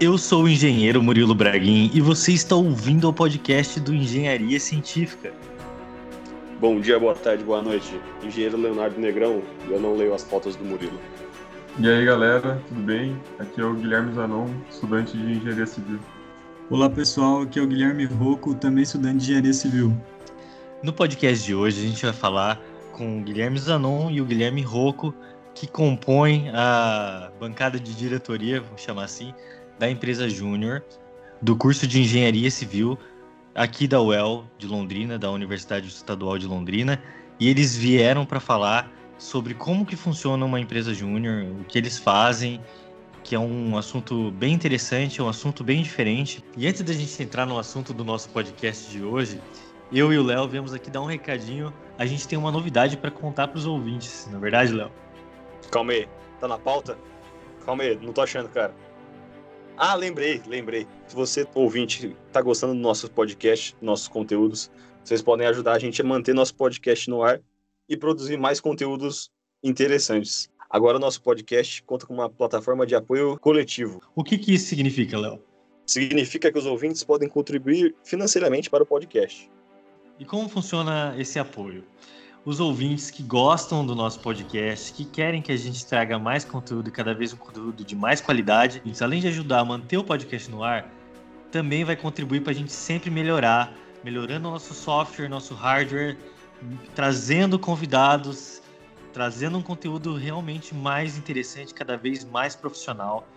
Eu 0.00 0.16
sou 0.16 0.44
o 0.44 0.48
engenheiro 0.48 1.02
Murilo 1.02 1.34
Braguin 1.34 1.90
e 1.92 2.00
você 2.00 2.30
está 2.30 2.54
ouvindo 2.54 3.08
o 3.08 3.12
podcast 3.12 3.80
do 3.80 3.92
Engenharia 3.92 4.60
Científica. 4.60 5.32
Bom 6.60 6.78
dia, 6.78 7.00
boa 7.00 7.16
tarde, 7.16 7.42
boa 7.42 7.60
noite. 7.60 8.00
Engenheiro 8.22 8.56
Leonardo 8.56 9.00
Negrão, 9.00 9.42
eu 9.68 9.80
não 9.80 9.96
leio 9.96 10.14
as 10.14 10.22
fotos 10.22 10.54
do 10.54 10.64
Murilo. 10.64 10.96
E 11.80 11.88
aí 11.88 12.04
galera, 12.04 12.62
tudo 12.68 12.80
bem? 12.80 13.20
Aqui 13.40 13.60
é 13.60 13.64
o 13.64 13.74
Guilherme 13.74 14.14
Zanon, 14.14 14.46
estudante 14.70 15.16
de 15.16 15.32
Engenharia 15.32 15.66
Civil. 15.66 15.98
Olá 16.70 16.88
pessoal, 16.88 17.42
aqui 17.42 17.58
é 17.58 17.62
o 17.62 17.66
Guilherme 17.66 18.04
Rocco, 18.04 18.54
também 18.54 18.84
estudante 18.84 19.16
de 19.16 19.24
Engenharia 19.24 19.52
Civil. 19.52 19.92
No 20.80 20.92
podcast 20.92 21.44
de 21.44 21.56
hoje 21.56 21.84
a 21.84 21.88
gente 21.88 22.04
vai 22.04 22.14
falar 22.14 22.60
com 22.92 23.18
o 23.18 23.24
Guilherme 23.24 23.58
Zanon 23.58 24.12
e 24.12 24.20
o 24.20 24.24
Guilherme 24.24 24.62
Rocco, 24.62 25.12
que 25.56 25.66
compõem 25.66 26.50
a 26.54 27.32
bancada 27.40 27.80
de 27.80 27.92
diretoria, 27.92 28.60
vamos 28.60 28.80
chamar 28.80 29.02
assim, 29.02 29.34
da 29.78 29.88
empresa 29.88 30.28
Júnior, 30.28 30.82
do 31.40 31.56
curso 31.56 31.86
de 31.86 32.00
Engenharia 32.00 32.50
Civil 32.50 32.98
aqui 33.54 33.88
da 33.88 34.00
UEL 34.00 34.44
de 34.56 34.66
Londrina, 34.66 35.18
da 35.18 35.30
Universidade 35.30 35.88
Estadual 35.88 36.38
de 36.38 36.46
Londrina, 36.46 37.02
e 37.40 37.48
eles 37.48 37.76
vieram 37.76 38.24
para 38.24 38.40
falar 38.40 38.90
sobre 39.18 39.52
como 39.54 39.84
que 39.84 39.96
funciona 39.96 40.44
uma 40.44 40.60
empresa 40.60 40.94
júnior, 40.94 41.44
o 41.60 41.64
que 41.64 41.76
eles 41.76 41.98
fazem, 41.98 42.60
que 43.24 43.34
é 43.34 43.38
um 43.38 43.76
assunto 43.76 44.30
bem 44.30 44.54
interessante, 44.54 45.20
é 45.20 45.24
um 45.24 45.28
assunto 45.28 45.64
bem 45.64 45.82
diferente. 45.82 46.42
E 46.56 46.66
antes 46.66 46.82
da 46.82 46.92
gente 46.92 47.20
entrar 47.22 47.46
no 47.46 47.58
assunto 47.58 47.92
do 47.92 48.04
nosso 48.04 48.28
podcast 48.30 48.90
de 48.90 49.02
hoje, 49.02 49.40
eu 49.92 50.12
e 50.12 50.18
o 50.18 50.22
Léo 50.22 50.46
viemos 50.48 50.72
aqui 50.72 50.88
dar 50.88 51.00
um 51.00 51.06
recadinho. 51.06 51.72
A 51.98 52.06
gente 52.06 52.28
tem 52.28 52.38
uma 52.38 52.52
novidade 52.52 52.96
para 52.96 53.10
contar 53.10 53.48
para 53.48 53.58
os 53.58 53.66
ouvintes, 53.66 54.28
na 54.30 54.38
é 54.38 54.40
verdade, 54.40 54.72
Léo? 54.72 54.90
Calma 55.70 55.92
aí, 55.92 56.08
tá 56.40 56.46
na 56.46 56.58
pauta? 56.58 56.96
Calma 57.66 57.82
aí, 57.82 57.98
não 58.00 58.12
tô 58.12 58.22
achando, 58.22 58.48
cara. 58.48 58.72
Ah, 59.80 59.94
lembrei, 59.94 60.42
lembrei. 60.44 60.88
Se 61.06 61.14
você, 61.14 61.46
ouvinte, 61.54 62.16
está 62.26 62.42
gostando 62.42 62.74
do 62.74 62.80
nosso 62.80 63.08
podcast, 63.08 63.76
nossos 63.80 64.08
conteúdos, 64.08 64.68
vocês 65.04 65.22
podem 65.22 65.46
ajudar 65.46 65.74
a 65.74 65.78
gente 65.78 66.02
a 66.02 66.04
manter 66.04 66.34
nosso 66.34 66.52
podcast 66.56 67.08
no 67.08 67.22
ar 67.22 67.40
e 67.88 67.96
produzir 67.96 68.36
mais 68.36 68.60
conteúdos 68.60 69.30
interessantes. 69.62 70.50
Agora, 70.68 70.98
nosso 70.98 71.22
podcast 71.22 71.80
conta 71.84 72.06
com 72.06 72.12
uma 72.12 72.28
plataforma 72.28 72.84
de 72.84 72.96
apoio 72.96 73.38
coletivo. 73.38 74.02
O 74.16 74.24
que, 74.24 74.36
que 74.36 74.52
isso 74.52 74.66
significa, 74.66 75.16
Léo? 75.16 75.40
Significa 75.86 76.50
que 76.50 76.58
os 76.58 76.66
ouvintes 76.66 77.04
podem 77.04 77.28
contribuir 77.28 77.94
financeiramente 78.02 78.68
para 78.68 78.82
o 78.82 78.86
podcast. 78.86 79.48
E 80.18 80.24
como 80.24 80.48
funciona 80.48 81.14
esse 81.16 81.38
apoio? 81.38 81.84
Os 82.48 82.60
ouvintes 82.60 83.10
que 83.10 83.22
gostam 83.22 83.84
do 83.84 83.94
nosso 83.94 84.20
podcast, 84.20 84.94
que 84.94 85.04
querem 85.04 85.42
que 85.42 85.52
a 85.52 85.56
gente 85.56 85.84
traga 85.84 86.18
mais 86.18 86.46
conteúdo 86.46 86.90
cada 86.90 87.12
vez 87.12 87.34
um 87.34 87.36
conteúdo 87.36 87.84
de 87.84 87.94
mais 87.94 88.22
qualidade, 88.22 88.80
isso, 88.86 89.04
além 89.04 89.20
de 89.20 89.28
ajudar 89.28 89.58
a 89.58 89.64
manter 89.66 89.98
o 89.98 90.02
podcast 90.02 90.50
no 90.50 90.64
ar, 90.64 90.90
também 91.52 91.84
vai 91.84 91.94
contribuir 91.94 92.40
para 92.40 92.52
a 92.52 92.54
gente 92.54 92.72
sempre 92.72 93.10
melhorar, 93.10 93.70
melhorando 94.02 94.48
o 94.48 94.52
nosso 94.52 94.72
software, 94.72 95.28
nosso 95.28 95.52
hardware, 95.52 96.16
trazendo 96.94 97.58
convidados, 97.58 98.62
trazendo 99.12 99.58
um 99.58 99.62
conteúdo 99.62 100.16
realmente 100.16 100.74
mais 100.74 101.18
interessante, 101.18 101.74
cada 101.74 101.98
vez 101.98 102.24
mais 102.24 102.56
profissional. 102.56 103.28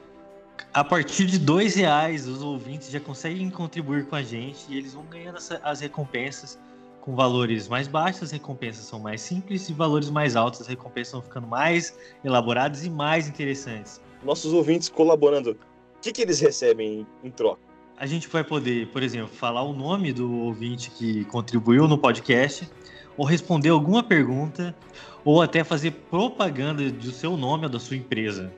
A 0.73 0.85
partir 0.85 1.25
de 1.25 1.37
dois 1.37 1.75
reais, 1.75 2.29
os 2.29 2.41
ouvintes 2.41 2.89
já 2.89 3.01
conseguem 3.01 3.49
contribuir 3.49 4.05
com 4.05 4.15
a 4.15 4.23
gente 4.23 4.63
e 4.69 4.77
eles 4.77 4.93
vão 4.93 5.03
ganhando 5.03 5.37
as 5.63 5.81
recompensas 5.81 6.57
com 7.01 7.15
valores 7.15 7.67
mais 7.67 7.87
baixos, 7.87 8.23
as 8.23 8.31
recompensas 8.31 8.85
são 8.85 8.99
mais 8.99 9.21
simples, 9.21 9.67
e 9.67 9.73
valores 9.73 10.09
mais 10.09 10.35
altos, 10.35 10.61
as 10.61 10.67
recompensas 10.67 11.13
vão 11.13 11.21
ficando 11.21 11.47
mais 11.47 11.97
elaboradas 12.23 12.85
e 12.85 12.89
mais 12.89 13.27
interessantes. 13.27 13.99
Nossos 14.23 14.53
ouvintes 14.53 14.87
colaborando, 14.87 15.51
o 15.51 16.01
que, 16.01 16.11
que 16.11 16.21
eles 16.21 16.39
recebem 16.39 17.05
em 17.23 17.31
troca? 17.31 17.59
A 17.97 18.05
gente 18.05 18.27
vai 18.27 18.43
poder, 18.43 18.87
por 18.87 19.03
exemplo, 19.03 19.27
falar 19.27 19.63
o 19.63 19.73
nome 19.73 20.13
do 20.13 20.31
ouvinte 20.31 20.89
que 20.91 21.25
contribuiu 21.25 21.87
no 21.87 21.97
podcast, 21.97 22.69
ou 23.17 23.25
responder 23.25 23.69
alguma 23.69 24.01
pergunta, 24.01 24.75
ou 25.25 25.41
até 25.41 25.63
fazer 25.63 25.91
propaganda 26.09 26.89
do 26.89 27.11
seu 27.11 27.35
nome 27.35 27.65
ou 27.65 27.69
da 27.69 27.79
sua 27.79 27.97
empresa. 27.97 28.51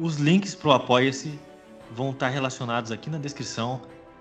Os 0.00 0.16
links 0.16 0.54
para 0.54 0.68
o 0.68 0.72
Apoia-se 0.72 1.38
vão 1.92 2.10
estar 2.10 2.28
relacionados 2.28 2.90
aqui 2.90 3.08
na 3.08 3.18
descrição, 3.18 3.80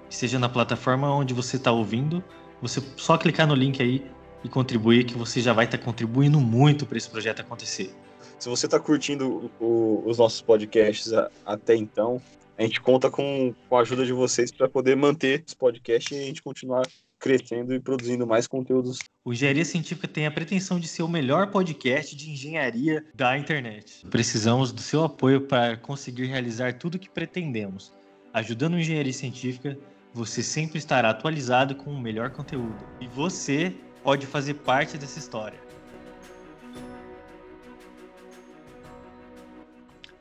seja 0.09 0.38
na 0.38 0.47
plataforma 0.47 1.09
onde 1.12 1.34
você 1.34 1.56
está 1.56 1.72
ouvindo, 1.72 2.24
você 2.63 2.81
só 2.96 3.18
clicar 3.18 3.46
no 3.46 3.53
link 3.53 3.84
aí 3.84 4.01
e 4.41 4.47
contribuir, 4.47 5.03
que 5.03 5.16
você 5.16 5.41
já 5.41 5.51
vai 5.51 5.66
estar 5.66 5.78
tá 5.78 5.84
contribuindo 5.84 6.40
muito 6.40 6.85
para 6.85 6.97
esse 6.97 7.09
projeto 7.09 7.41
acontecer. 7.41 7.94
Se 8.40 8.47
você 8.47 8.68
está 8.68 8.79
curtindo 8.79 9.51
o, 9.59 10.01
os 10.06 10.18
nossos 10.18 10.41
podcasts 10.41 11.12
a, 11.12 11.29
até 11.46 11.75
então, 11.75 12.22
a 12.57 12.63
gente 12.63 12.79
conta 12.79 13.09
com, 13.09 13.53
com 13.68 13.78
a 13.78 13.81
ajuda 13.81 14.06
de 14.06 14.13
vocês 14.13 14.50
para 14.50 14.69
poder 14.69 14.96
manter 14.96 15.44
esse 15.46 15.56
podcast 15.56 16.13
e 16.13 16.18
a 16.18 16.25
gente 16.25 16.41
continuar 16.41 16.84
crescendo 17.19 17.74
e 17.74 17.79
produzindo 17.81 18.25
mais 18.25 18.47
conteúdos. 18.47 19.00
O 19.25 19.34
Engenharia 19.34 19.66
Científica 19.66 20.07
tem 20.07 20.25
a 20.25 20.31
pretensão 20.31 20.80
de 20.80 20.88
ser 20.88 21.03
o 21.03 21.07
melhor 21.07 21.51
podcast 21.51 22.16
de 22.16 22.31
engenharia 22.31 23.06
da 23.13 23.38
internet. 23.38 24.06
Precisamos 24.09 24.72
do 24.72 24.81
seu 24.81 25.03
apoio 25.03 25.41
para 25.41 25.75
conseguir 25.75 26.25
realizar 26.25 26.74
tudo 26.74 26.95
o 26.95 27.00
que 27.00 27.09
pretendemos, 27.09 27.94
ajudando 28.34 28.75
a 28.75 28.80
Engenharia 28.80 29.13
Científica 29.13 29.78
você 30.13 30.44
sempre 30.44 30.78
estará 30.78 31.09
atualizado 31.09 31.74
com 31.75 31.90
o 31.90 32.00
melhor 32.00 32.29
conteúdo. 32.29 32.75
E 33.01 33.07
você 33.07 33.75
pode 34.03 34.28
fazer 34.28 34.53
parte 34.53 34.97
dessa 34.97 35.18
história. 35.18 35.57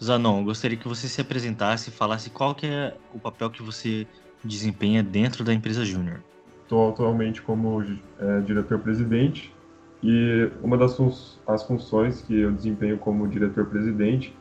Zanon, 0.03 0.43
gostaria 0.43 0.77
que 0.77 0.89
você 0.89 1.07
se 1.07 1.21
apresentasse 1.21 1.91
e 1.91 1.93
falasse 1.93 2.31
qual 2.31 2.55
que 2.55 2.67
é 2.67 2.97
o 3.15 3.21
papel 3.21 3.51
que 3.51 3.63
você 3.63 4.07
desempenha 4.43 5.03
dentro 5.03 5.45
da 5.45 5.53
empresa 5.53 5.85
Júnior. 5.85 6.23
Estou 6.63 6.91
atualmente 6.91 7.43
como 7.43 7.83
é, 8.19 8.41
diretor-presidente 8.41 9.55
e 10.03 10.51
uma 10.63 10.77
das 10.77 10.97
fun 10.97 11.13
as 11.47 11.63
funções 11.63 12.23
que 12.23 12.41
eu 12.41 12.51
desempenho 12.51 12.99
como 12.99 13.29
diretor-presidente 13.29 14.35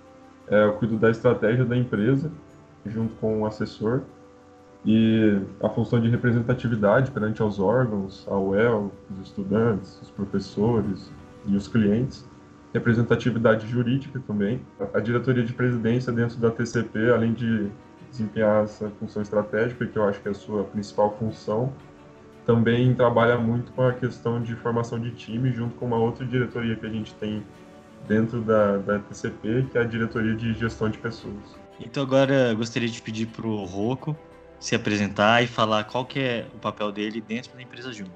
é 0.47 0.65
eu 0.65 0.73
cuido 0.73 0.97
da 0.97 1.11
estratégia 1.11 1.63
da 1.63 1.77
empresa 1.77 2.31
junto 2.85 3.13
com 3.15 3.41
o 3.41 3.45
assessor 3.45 4.01
e 4.85 5.39
a 5.61 5.69
função 5.69 5.99
de 5.99 6.09
representatividade 6.09 7.11
perante 7.11 7.41
aos 7.41 7.59
órgãos, 7.59 8.25
a 8.27 8.37
UEL, 8.37 8.91
os 9.11 9.27
estudantes, 9.27 10.01
os 10.01 10.09
professores 10.09 11.11
e 11.45 11.55
os 11.55 11.67
clientes, 11.67 12.27
representatividade 12.73 13.67
jurídica 13.67 14.21
também, 14.25 14.61
a 14.93 14.99
diretoria 14.99 15.43
de 15.43 15.53
presidência 15.53 16.11
dentro 16.11 16.37
da 16.37 16.49
TCP, 16.49 17.11
além 17.11 17.33
de 17.33 17.69
desempenhar 18.09 18.63
essa 18.63 18.89
função 18.99 19.21
estratégica, 19.21 19.85
que 19.85 19.97
eu 19.97 20.03
acho 20.07 20.19
que 20.21 20.27
é 20.27 20.31
a 20.31 20.33
sua 20.33 20.63
principal 20.63 21.15
função, 21.17 21.71
também 22.45 22.93
trabalha 22.95 23.37
muito 23.37 23.71
com 23.73 23.83
a 23.83 23.93
questão 23.93 24.41
de 24.41 24.55
formação 24.55 24.99
de 24.99 25.11
time, 25.11 25.51
junto 25.51 25.75
com 25.75 25.85
uma 25.85 25.97
outra 25.97 26.25
diretoria 26.25 26.75
que 26.75 26.85
a 26.85 26.89
gente 26.89 27.13
tem 27.15 27.43
dentro 28.07 28.41
da, 28.41 28.77
da 28.77 28.99
TCP, 28.99 29.67
que 29.71 29.77
é 29.77 29.81
a 29.81 29.83
diretoria 29.83 30.35
de 30.35 30.53
gestão 30.53 30.89
de 30.89 30.97
pessoas. 30.97 31.35
Então 31.79 32.01
agora 32.01 32.53
gostaria 32.55 32.89
de 32.89 32.99
pedir 33.01 33.27
para 33.27 33.45
o 33.45 33.63
Rocco 33.63 34.17
se 34.61 34.75
apresentar 34.75 35.43
e 35.43 35.47
falar 35.47 35.83
qual 35.85 36.05
que 36.05 36.19
é 36.19 36.47
o 36.53 36.59
papel 36.59 36.91
dele 36.91 37.19
dentro 37.19 37.53
da 37.53 37.61
empresa 37.61 37.91
Júnior. 37.91 38.15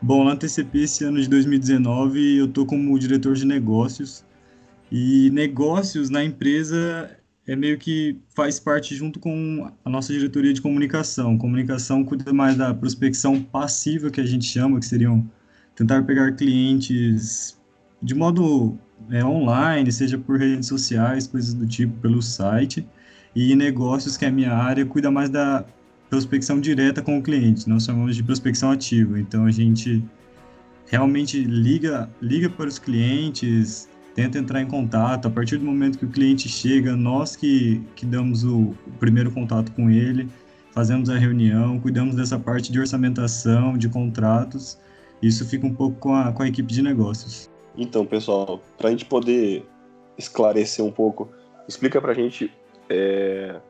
Bom, 0.00 0.22
na 0.22 0.36
TCP 0.36 0.80
esse 0.80 1.02
ano 1.02 1.20
de 1.20 1.28
2019 1.28 2.36
eu 2.36 2.48
tô 2.48 2.66
como 2.66 2.96
diretor 2.98 3.34
de 3.34 3.46
negócios 3.46 4.24
e 4.90 5.30
negócios 5.30 6.10
na 6.10 6.22
empresa 6.22 7.16
é 7.46 7.56
meio 7.56 7.78
que 7.78 8.20
faz 8.36 8.60
parte 8.60 8.94
junto 8.94 9.18
com 9.18 9.68
a 9.84 9.90
nossa 9.90 10.12
diretoria 10.12 10.52
de 10.52 10.60
comunicação. 10.60 11.38
Comunicação 11.38 12.04
cuida 12.04 12.32
mais 12.32 12.56
da 12.56 12.74
prospecção 12.74 13.42
passiva 13.42 14.10
que 14.10 14.20
a 14.20 14.26
gente 14.26 14.44
chama, 14.44 14.78
que 14.78 14.86
seriam 14.86 15.28
tentar 15.74 16.02
pegar 16.02 16.32
clientes 16.32 17.58
de 18.02 18.14
modo 18.14 18.78
é, 19.10 19.24
online, 19.24 19.90
seja 19.90 20.18
por 20.18 20.38
redes 20.38 20.68
sociais, 20.68 21.26
coisas 21.26 21.54
do 21.54 21.66
tipo, 21.66 21.98
pelo 22.00 22.20
site 22.20 22.86
e 23.34 23.54
negócios, 23.54 24.16
que 24.16 24.24
é 24.24 24.28
a 24.28 24.32
minha 24.32 24.52
área, 24.52 24.84
cuida 24.84 25.10
mais 25.10 25.30
da 25.30 25.64
prospecção 26.10 26.60
direta 26.60 27.00
com 27.00 27.18
o 27.18 27.22
cliente, 27.22 27.66
nós 27.68 27.84
chamamos 27.84 28.14
de 28.14 28.22
prospecção 28.22 28.70
ativa. 28.70 29.18
Então 29.18 29.46
a 29.46 29.50
gente 29.50 30.04
realmente 30.86 31.42
liga, 31.42 32.10
liga 32.20 32.50
para 32.50 32.68
os 32.68 32.78
clientes, 32.78 33.88
tenta 34.14 34.38
entrar 34.38 34.60
em 34.60 34.66
contato. 34.66 35.26
A 35.26 35.30
partir 35.30 35.56
do 35.56 35.64
momento 35.64 35.98
que 35.98 36.04
o 36.04 36.08
cliente 36.10 36.48
chega, 36.50 36.94
nós 36.94 37.34
que, 37.34 37.82
que 37.96 38.04
damos 38.04 38.44
o, 38.44 38.74
o 38.86 38.92
primeiro 39.00 39.30
contato 39.30 39.72
com 39.72 39.88
ele, 39.88 40.28
fazemos 40.72 41.08
a 41.08 41.16
reunião, 41.16 41.80
cuidamos 41.80 42.14
dessa 42.14 42.38
parte 42.38 42.70
de 42.70 42.78
orçamentação, 42.78 43.78
de 43.78 43.88
contratos. 43.88 44.78
Isso 45.22 45.46
fica 45.48 45.66
um 45.66 45.74
pouco 45.74 45.96
com 45.98 46.14
a, 46.14 46.30
com 46.30 46.42
a 46.42 46.48
equipe 46.48 46.70
de 46.70 46.82
negócios. 46.82 47.48
Então, 47.74 48.04
pessoal, 48.04 48.60
para 48.76 48.88
a 48.88 48.90
gente 48.90 49.06
poder 49.06 49.64
esclarecer 50.18 50.84
um 50.84 50.90
pouco, 50.90 51.30
explica 51.66 52.00
para 52.02 52.12
a 52.12 52.14
gente 52.14 52.50
é, 52.92 53.60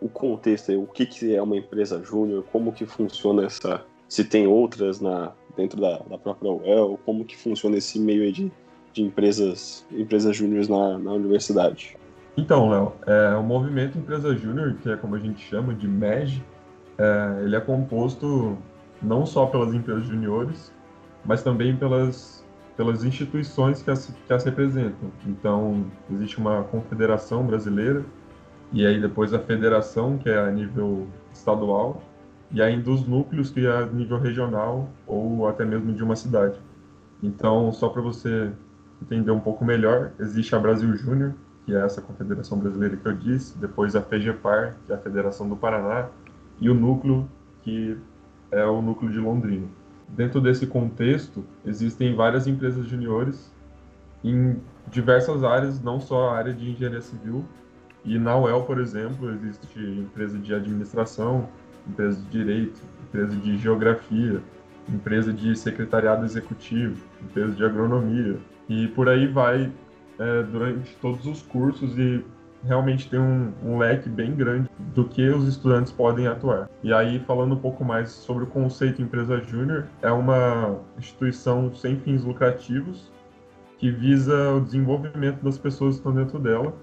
o 0.00 0.08
contexto, 0.08 0.72
o 0.80 0.86
que, 0.86 1.04
que 1.04 1.34
é 1.34 1.42
uma 1.42 1.56
empresa 1.56 2.02
júnior, 2.02 2.44
como 2.52 2.72
que 2.72 2.86
funciona 2.86 3.44
essa, 3.44 3.84
se 4.08 4.24
tem 4.24 4.46
outras 4.46 5.00
na, 5.00 5.32
dentro 5.56 5.80
da, 5.80 5.98
da 5.98 6.16
própria 6.16 6.50
UEL, 6.50 6.98
como 7.04 7.24
que 7.24 7.36
funciona 7.36 7.76
esse 7.76 7.98
meio 7.98 8.32
de, 8.32 8.50
de 8.92 9.02
empresas, 9.02 9.84
empresas 9.90 10.36
júniores 10.36 10.68
na, 10.68 10.98
na 10.98 11.12
universidade. 11.12 11.96
Então, 12.36 12.70
Léo, 12.70 12.92
é, 13.06 13.34
o 13.34 13.42
movimento 13.42 13.98
Empresa 13.98 14.34
Júnior, 14.36 14.76
que 14.80 14.90
é 14.90 14.96
como 14.96 15.16
a 15.16 15.18
gente 15.18 15.40
chama 15.40 15.74
de 15.74 15.86
MEG, 15.86 16.42
é, 16.96 17.44
ele 17.44 17.56
é 17.56 17.60
composto 17.60 18.56
não 19.02 19.26
só 19.26 19.46
pelas 19.46 19.74
empresas 19.74 20.04
juniores, 20.06 20.72
mas 21.24 21.42
também 21.42 21.76
pelas, 21.76 22.44
pelas 22.76 23.04
instituições 23.04 23.82
que 23.82 23.90
as, 23.90 24.14
que 24.26 24.32
as 24.32 24.44
representam. 24.44 25.10
Então, 25.26 25.84
existe 26.10 26.38
uma 26.38 26.62
confederação 26.64 27.44
brasileira, 27.44 28.04
e 28.72 28.86
aí 28.86 29.00
depois 29.00 29.34
a 29.34 29.38
federação, 29.38 30.18
que 30.18 30.28
é 30.28 30.38
a 30.38 30.50
nível 30.50 31.06
estadual, 31.32 32.02
e 32.52 32.60
ainda 32.60 32.90
os 32.90 33.06
núcleos, 33.06 33.50
que 33.50 33.66
é 33.66 33.70
a 33.70 33.86
nível 33.86 34.18
regional 34.18 34.88
ou 35.06 35.46
até 35.48 35.64
mesmo 35.64 35.92
de 35.92 36.02
uma 36.02 36.16
cidade. 36.16 36.58
Então, 37.22 37.70
só 37.72 37.88
para 37.88 38.02
você 38.02 38.50
entender 39.02 39.30
um 39.30 39.40
pouco 39.40 39.64
melhor, 39.64 40.12
existe 40.18 40.54
a 40.54 40.58
Brasil 40.58 40.96
Júnior, 40.96 41.34
que 41.64 41.74
é 41.74 41.80
essa 41.80 42.00
confederação 42.00 42.58
brasileira 42.58 42.96
que 42.96 43.06
eu 43.06 43.12
disse, 43.12 43.56
depois 43.58 43.94
a 43.94 44.02
FEGEPAR, 44.02 44.76
que 44.86 44.92
é 44.92 44.96
a 44.96 44.98
Federação 44.98 45.48
do 45.48 45.56
Paraná, 45.56 46.08
e 46.60 46.68
o 46.68 46.74
núcleo, 46.74 47.28
que 47.62 47.96
é 48.50 48.64
o 48.64 48.82
núcleo 48.82 49.10
de 49.10 49.18
Londrina. 49.18 49.66
Dentro 50.08 50.40
desse 50.40 50.66
contexto, 50.66 51.44
existem 51.64 52.14
várias 52.14 52.46
empresas 52.46 52.86
juniores 52.86 53.52
em 54.24 54.56
diversas 54.88 55.44
áreas, 55.44 55.80
não 55.80 56.00
só 56.00 56.30
a 56.30 56.36
área 56.36 56.52
de 56.52 56.68
engenharia 56.68 57.00
civil. 57.00 57.44
E 58.04 58.18
na 58.18 58.36
UEL, 58.36 58.62
por 58.62 58.78
exemplo, 58.78 59.30
existe 59.30 59.78
empresa 59.78 60.38
de 60.38 60.54
administração, 60.54 61.48
empresa 61.88 62.20
de 62.20 62.28
direito, 62.28 62.80
empresa 63.08 63.36
de 63.36 63.58
geografia, 63.58 64.40
empresa 64.88 65.32
de 65.32 65.56
secretariado 65.56 66.24
executivo, 66.24 67.04
empresa 67.22 67.52
de 67.52 67.64
agronomia. 67.64 68.38
E 68.68 68.88
por 68.88 69.08
aí 69.08 69.26
vai 69.26 69.70
é, 70.18 70.42
durante 70.42 70.94
todos 70.96 71.26
os 71.26 71.42
cursos 71.42 71.98
e 71.98 72.24
realmente 72.64 73.08
tem 73.08 73.18
um, 73.18 73.52
um, 73.64 73.78
leque 73.78 74.08
bem 74.08 74.34
grande 74.34 74.68
do 74.94 75.04
que 75.04 75.28
os 75.30 75.48
estudantes 75.48 75.92
podem 75.92 76.26
atuar. 76.26 76.68
E 76.82 76.92
aí, 76.92 77.18
falando 77.20 77.54
um 77.54 77.58
pouco 77.58 77.84
mais 77.84 78.10
sobre 78.10 78.44
o 78.44 78.46
conceito 78.46 79.00
empresa 79.00 79.40
júnior, 79.40 79.86
é 80.02 80.10
uma 80.10 80.78
instituição 80.98 81.74
sem 81.74 81.98
fins 82.00 82.22
lucrativos 82.22 83.10
que 83.78 83.90
visa 83.90 84.52
o 84.52 84.60
desenvolvimento 84.60 85.42
das 85.42 85.56
pessoas 85.56 85.94
que 85.94 86.00
estão 86.00 86.12
dentro 86.12 86.38
dela. 86.38 86.74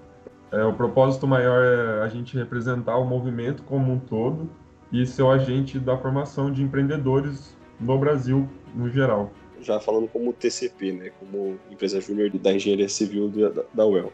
É, 0.50 0.64
o 0.64 0.72
propósito 0.72 1.26
maior 1.26 1.62
é 1.62 2.02
a 2.02 2.08
gente 2.08 2.36
representar 2.36 2.96
o 2.96 3.04
movimento 3.04 3.62
como 3.64 3.92
um 3.92 3.98
todo 3.98 4.48
e 4.90 5.04
ser 5.06 5.22
o 5.22 5.30
agente 5.30 5.78
da 5.78 5.96
formação 5.96 6.50
de 6.50 6.62
empreendedores 6.62 7.56
no 7.78 7.98
Brasil 7.98 8.48
no 8.74 8.88
geral. 8.88 9.30
Já 9.60 9.80
falando 9.80 10.08
como 10.08 10.32
TCP, 10.32 10.92
né, 10.92 11.10
como 11.18 11.58
empresa 11.70 12.00
júnior 12.00 12.30
da 12.30 12.52
engenharia 12.52 12.88
civil 12.88 13.28
da, 13.28 13.62
da 13.74 13.86
UEL 13.86 14.12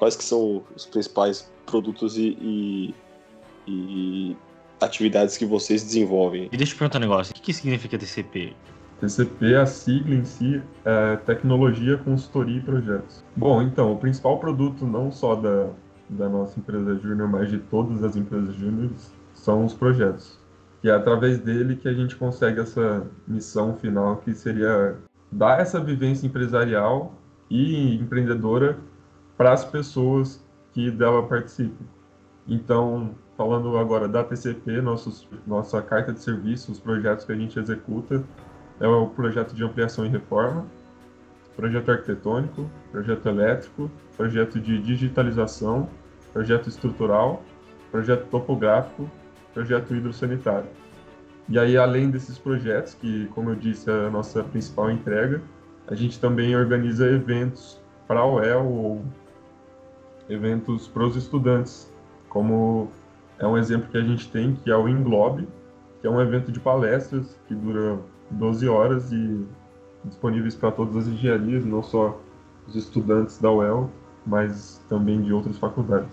quais 0.00 0.16
que 0.16 0.24
são 0.24 0.64
os 0.74 0.86
principais 0.86 1.52
produtos 1.66 2.16
e, 2.16 2.34
e, 2.40 2.94
e 3.68 4.36
atividades 4.80 5.36
que 5.36 5.44
vocês 5.44 5.82
desenvolvem? 5.82 6.48
E 6.50 6.56
deixa 6.56 6.72
eu 6.72 6.78
perguntar 6.78 6.96
um 6.96 7.02
negócio, 7.02 7.32
o 7.32 7.34
que, 7.34 7.42
que 7.42 7.52
significa 7.52 7.98
TCP? 7.98 8.56
TCP, 9.00 9.56
a 9.56 9.64
sigla 9.64 10.14
em 10.14 10.24
si, 10.24 10.62
é 10.84 11.16
Tecnologia, 11.16 11.96
Consultoria 11.96 12.58
e 12.58 12.60
Projetos. 12.60 13.24
Bom, 13.34 13.62
então, 13.62 13.92
o 13.92 13.98
principal 13.98 14.38
produto 14.38 14.86
não 14.86 15.10
só 15.10 15.34
da, 15.34 15.70
da 16.08 16.28
nossa 16.28 16.60
empresa 16.60 16.94
Júnior, 16.96 17.28
mas 17.28 17.50
de 17.50 17.58
todas 17.58 18.04
as 18.04 18.14
empresas 18.14 18.54
júniores, 18.54 19.12
são 19.32 19.64
os 19.64 19.72
projetos. 19.72 20.38
E 20.82 20.88
é 20.88 20.92
através 20.92 21.38
dele 21.38 21.76
que 21.76 21.88
a 21.88 21.92
gente 21.92 22.14
consegue 22.16 22.60
essa 22.60 23.06
missão 23.26 23.74
final, 23.76 24.16
que 24.16 24.34
seria 24.34 24.96
dar 25.32 25.60
essa 25.60 25.80
vivência 25.80 26.26
empresarial 26.26 27.14
e 27.48 27.96
empreendedora 27.96 28.78
para 29.36 29.52
as 29.52 29.64
pessoas 29.64 30.44
que 30.72 30.90
dela 30.90 31.22
participem. 31.26 31.86
Então, 32.46 33.14
falando 33.36 33.76
agora 33.76 34.08
da 34.08 34.24
TCP, 34.24 34.82
nossos, 34.82 35.28
nossa 35.46 35.80
carta 35.80 36.12
de 36.12 36.20
serviço, 36.20 36.72
os 36.72 36.78
projetos 36.78 37.24
que 37.24 37.32
a 37.32 37.36
gente 37.36 37.58
executa, 37.58 38.22
é 38.80 38.88
o 38.88 39.06
projeto 39.06 39.54
de 39.54 39.62
ampliação 39.62 40.06
e 40.06 40.08
reforma, 40.08 40.64
projeto 41.54 41.90
arquitetônico, 41.90 42.68
projeto 42.90 43.28
elétrico, 43.28 43.90
projeto 44.16 44.58
de 44.58 44.80
digitalização, 44.80 45.88
projeto 46.32 46.68
estrutural, 46.68 47.42
projeto 47.90 48.26
topográfico, 48.28 49.08
projeto 49.52 49.94
hidrossanitário. 49.94 50.68
E 51.48 51.58
aí, 51.58 51.76
além 51.76 52.10
desses 52.10 52.38
projetos, 52.38 52.94
que, 52.94 53.26
como 53.34 53.50
eu 53.50 53.56
disse, 53.56 53.90
é 53.90 54.06
a 54.06 54.10
nossa 54.10 54.42
principal 54.44 54.90
entrega, 54.90 55.42
a 55.86 55.94
gente 55.94 56.20
também 56.20 56.56
organiza 56.56 57.06
eventos 57.06 57.80
para 58.06 58.20
a 58.20 58.26
UEL 58.26 58.64
ou 58.66 59.04
eventos 60.28 60.86
para 60.86 61.04
os 61.04 61.16
estudantes, 61.16 61.92
como 62.28 62.88
é 63.38 63.46
um 63.46 63.58
exemplo 63.58 63.88
que 63.90 63.98
a 63.98 64.02
gente 64.02 64.30
tem, 64.30 64.54
que 64.54 64.70
é 64.70 64.76
o 64.76 64.88
Inglobe, 64.88 65.48
que 66.00 66.06
é 66.06 66.10
um 66.10 66.20
evento 66.20 66.52
de 66.52 66.60
palestras 66.60 67.36
que 67.48 67.54
dura 67.54 67.98
12 68.30 68.68
horas 68.68 69.12
e 69.12 69.46
disponíveis 70.04 70.54
para 70.54 70.70
todas 70.70 70.96
as 70.96 71.06
engenharias, 71.06 71.64
não 71.64 71.82
só 71.82 72.18
os 72.66 72.76
estudantes 72.76 73.38
da 73.38 73.50
UEL, 73.50 73.90
mas 74.26 74.80
também 74.88 75.20
de 75.22 75.32
outras 75.32 75.58
faculdades. 75.58 76.10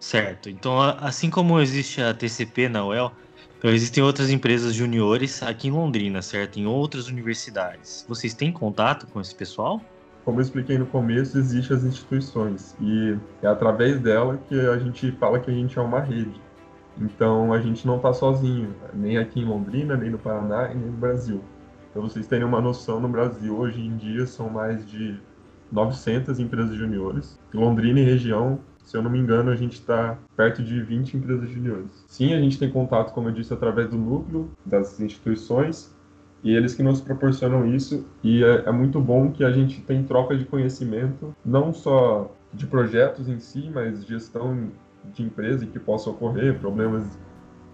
Certo. 0.00 0.48
Então, 0.48 0.80
assim 0.80 1.30
como 1.30 1.60
existe 1.60 2.02
a 2.02 2.12
TCP 2.12 2.68
na 2.68 2.84
UEL, 2.84 3.12
então 3.58 3.70
existem 3.70 4.02
outras 4.02 4.30
empresas 4.30 4.74
juniores 4.74 5.42
aqui 5.42 5.68
em 5.68 5.70
Londrina, 5.70 6.22
certo? 6.22 6.58
Em 6.58 6.66
outras 6.66 7.08
universidades. 7.08 8.04
Vocês 8.08 8.34
têm 8.34 8.52
contato 8.52 9.06
com 9.06 9.20
esse 9.20 9.34
pessoal? 9.34 9.80
como 10.28 10.40
eu 10.40 10.42
expliquei 10.42 10.76
no 10.76 10.84
começo, 10.84 11.38
existem 11.38 11.74
as 11.74 11.84
instituições 11.84 12.76
e 12.82 13.16
é 13.40 13.46
através 13.46 13.98
dela 13.98 14.38
que 14.46 14.60
a 14.60 14.76
gente 14.76 15.10
fala 15.12 15.40
que 15.40 15.50
a 15.50 15.54
gente 15.54 15.78
é 15.78 15.80
uma 15.80 16.00
rede. 16.00 16.38
Então 16.98 17.50
a 17.50 17.58
gente 17.58 17.86
não 17.86 17.96
está 17.96 18.12
sozinho, 18.12 18.74
nem 18.92 19.16
aqui 19.16 19.40
em 19.40 19.46
Londrina, 19.46 19.96
nem 19.96 20.10
no 20.10 20.18
Paraná, 20.18 20.68
nem 20.68 20.84
no 20.84 20.92
Brasil. 20.92 21.40
Para 21.98 22.06
vocês 22.06 22.28
terem 22.28 22.46
uma 22.46 22.60
noção, 22.60 23.00
no 23.00 23.08
Brasil 23.08 23.58
hoje 23.58 23.80
em 23.80 23.96
dia 23.96 24.24
são 24.24 24.48
mais 24.48 24.88
de 24.88 25.18
900 25.72 26.38
empresas 26.38 26.76
juniores. 26.76 27.36
Em 27.52 27.58
Londrina 27.58 27.98
e 27.98 28.04
região, 28.04 28.60
se 28.84 28.96
eu 28.96 29.02
não 29.02 29.10
me 29.10 29.18
engano, 29.18 29.50
a 29.50 29.56
gente 29.56 29.72
está 29.72 30.16
perto 30.36 30.62
de 30.62 30.80
20 30.80 31.16
empresas 31.16 31.50
juniores. 31.50 32.04
Sim, 32.06 32.34
a 32.34 32.40
gente 32.40 32.56
tem 32.56 32.70
contato, 32.70 33.12
como 33.12 33.30
eu 33.30 33.32
disse, 33.32 33.52
através 33.52 33.90
do 33.90 33.98
núcleo 33.98 34.48
das 34.64 35.00
instituições, 35.00 35.92
e 36.44 36.54
eles 36.54 36.72
que 36.72 36.84
nos 36.84 37.00
proporcionam 37.00 37.66
isso 37.66 38.06
e 38.22 38.44
é, 38.44 38.68
é, 38.68 38.70
muito 38.70 39.00
bom 39.00 39.32
que 39.32 39.42
a 39.42 39.50
gente 39.50 39.80
tem 39.80 40.04
troca 40.04 40.38
de 40.38 40.44
conhecimento 40.44 41.34
não 41.44 41.72
só 41.72 42.32
de 42.54 42.64
projetos 42.64 43.28
em 43.28 43.40
si 43.40 43.68
mas 43.74 44.06
gestão 44.06 44.70
de 45.12 45.24
empresa 45.24 45.66
que 45.66 45.80
possa 45.80 46.10
ocorrer 46.10 46.60
problemas 46.60 47.18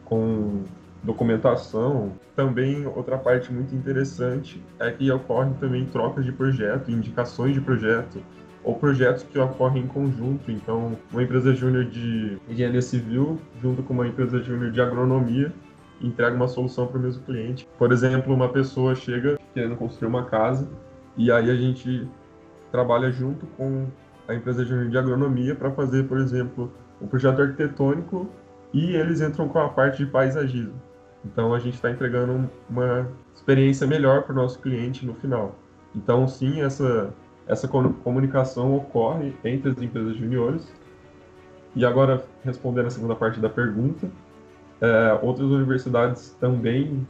com 0.07 0.63
documentação 1.05 2.13
também 2.35 2.87
outra 2.87 3.19
parte 3.19 3.53
muito 3.53 3.75
interessante 3.75 4.63
é 4.79 4.91
que 4.91 5.11
ocorrem 5.11 5.53
também 5.55 5.85
trocas 5.87 6.25
de 6.25 6.33
projeto 6.33 6.91
indicações 6.91 7.55
de 7.55 7.61
projeto 7.61 8.21
ou 8.65 8.75
projetos 8.75 9.23
que 9.23 9.39
ocorrem 9.39 9.85
em 9.85 9.87
conjunto. 9.87 10.51
Então, 10.51 10.97
uma 11.13 11.23
empresa 11.23 11.55
júnior 11.55 11.85
de 11.85 12.39
engenharia 12.49 12.81
civil 12.81 13.39
junto 13.61 13.83
com 13.83 13.93
uma 13.93 14.09
empresa 14.09 14.41
júnior 14.41 14.73
de 14.73 14.81
agronomia 14.81 15.53
entrega 16.01 16.35
uma 16.35 16.49
solução 16.49 16.87
para 16.87 16.99
o 16.99 17.03
mesmo 17.03 17.23
cliente. 17.25 17.69
Por 17.79 17.93
exemplo, 17.93 18.35
uma 18.35 18.49
pessoa 18.49 18.95
chega 18.95 19.39
querendo 19.53 19.77
construir 19.77 20.09
uma 20.09 20.25
casa 20.25 20.67
e 21.17 21.31
aí 21.31 21.51
a 21.51 21.55
gente 21.55 22.09
trabalha 22.73 23.11
junto 23.13 23.47
com 23.59 23.87
a 24.27 24.35
empresa 24.35 24.65
de 24.65 24.99
agronomia 24.99 25.55
para 25.55 25.71
fazer, 25.71 26.09
por 26.09 26.19
exemplo, 26.19 26.73
um 27.01 27.07
projeto 27.07 27.43
arquitetônico 27.43 28.29
e 28.73 28.97
eles 28.97 29.21
entram 29.21 29.49
com 29.49 29.59
a 29.59 29.69
parte 29.69 30.05
de 30.05 30.11
paisagismo. 30.11 30.75
Então 31.25 31.55
a 31.55 31.59
gente 31.59 31.75
está 31.75 31.91
entregando 31.91 32.51
uma 32.69 33.09
experiência 33.35 33.87
melhor 33.87 34.23
para 34.23 34.33
o 34.33 34.37
nosso 34.37 34.59
cliente 34.59 35.07
no 35.07 35.15
final. 35.15 35.57
Então 35.95 36.27
sim, 36.29 36.61
essa 36.61 37.13
essa 37.47 37.69
comunicação 37.69 38.75
ocorre 38.75 39.35
entre 39.45 39.71
as 39.71 39.81
empresas 39.81 40.17
juniores. 40.17 40.73
E 41.77 41.85
agora 41.85 42.25
respondendo 42.43 42.87
a 42.87 42.91
segunda 42.91 43.15
parte 43.15 43.41
da 43.41 43.49
pergunta, 43.49 44.09
é, 44.81 45.19
outras 45.23 45.49
universidades 45.49 46.37
também 46.41 47.07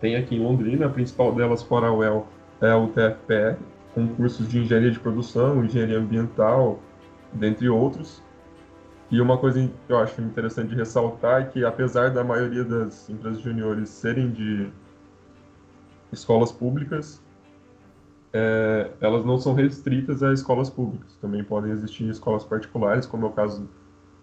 tem 0.00 0.16
aqui 0.16 0.36
em 0.36 0.42
Londrina, 0.42 0.86
a 0.86 0.88
principal 0.88 1.32
delas, 1.32 1.62
fora 1.62 1.86
a 1.86 1.92
UEL, 1.92 2.26
é 2.60 2.74
o 2.74 2.88
TFPR, 2.88 3.56
com 3.94 4.08
cursos 4.08 4.48
de 4.48 4.58
engenharia 4.58 4.90
de 4.90 4.98
produção, 4.98 5.64
engenharia 5.64 5.98
ambiental, 5.98 6.80
dentre 7.32 7.68
outros. 7.68 8.22
E 9.12 9.20
uma 9.20 9.36
coisa 9.36 9.68
que 9.86 9.92
eu 9.92 9.98
acho 9.98 10.22
interessante 10.22 10.70
de 10.70 10.76
ressaltar 10.76 11.42
é 11.42 11.44
que, 11.44 11.62
apesar 11.66 12.10
da 12.10 12.24
maioria 12.24 12.64
das 12.64 13.10
empresas 13.10 13.42
juniores 13.42 13.90
serem 13.90 14.30
de 14.30 14.70
escolas 16.10 16.50
públicas, 16.50 17.22
é, 18.32 18.90
elas 19.02 19.22
não 19.22 19.38
são 19.38 19.52
restritas 19.52 20.22
a 20.22 20.32
escolas 20.32 20.70
públicas. 20.70 21.14
Também 21.20 21.44
podem 21.44 21.72
existir 21.72 22.08
escolas 22.08 22.42
particulares, 22.42 23.04
como 23.04 23.26
é 23.26 23.28
o 23.28 23.32
caso 23.32 23.68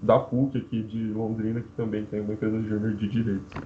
da 0.01 0.17
PUC 0.17 0.57
aqui 0.57 0.81
de 0.81 1.13
Londrina, 1.13 1.61
que 1.61 1.69
também 1.77 2.03
tem 2.05 2.21
uma 2.21 2.33
empresa 2.33 2.59
júnior 2.63 2.95
de 2.95 3.07
direito. 3.07 3.61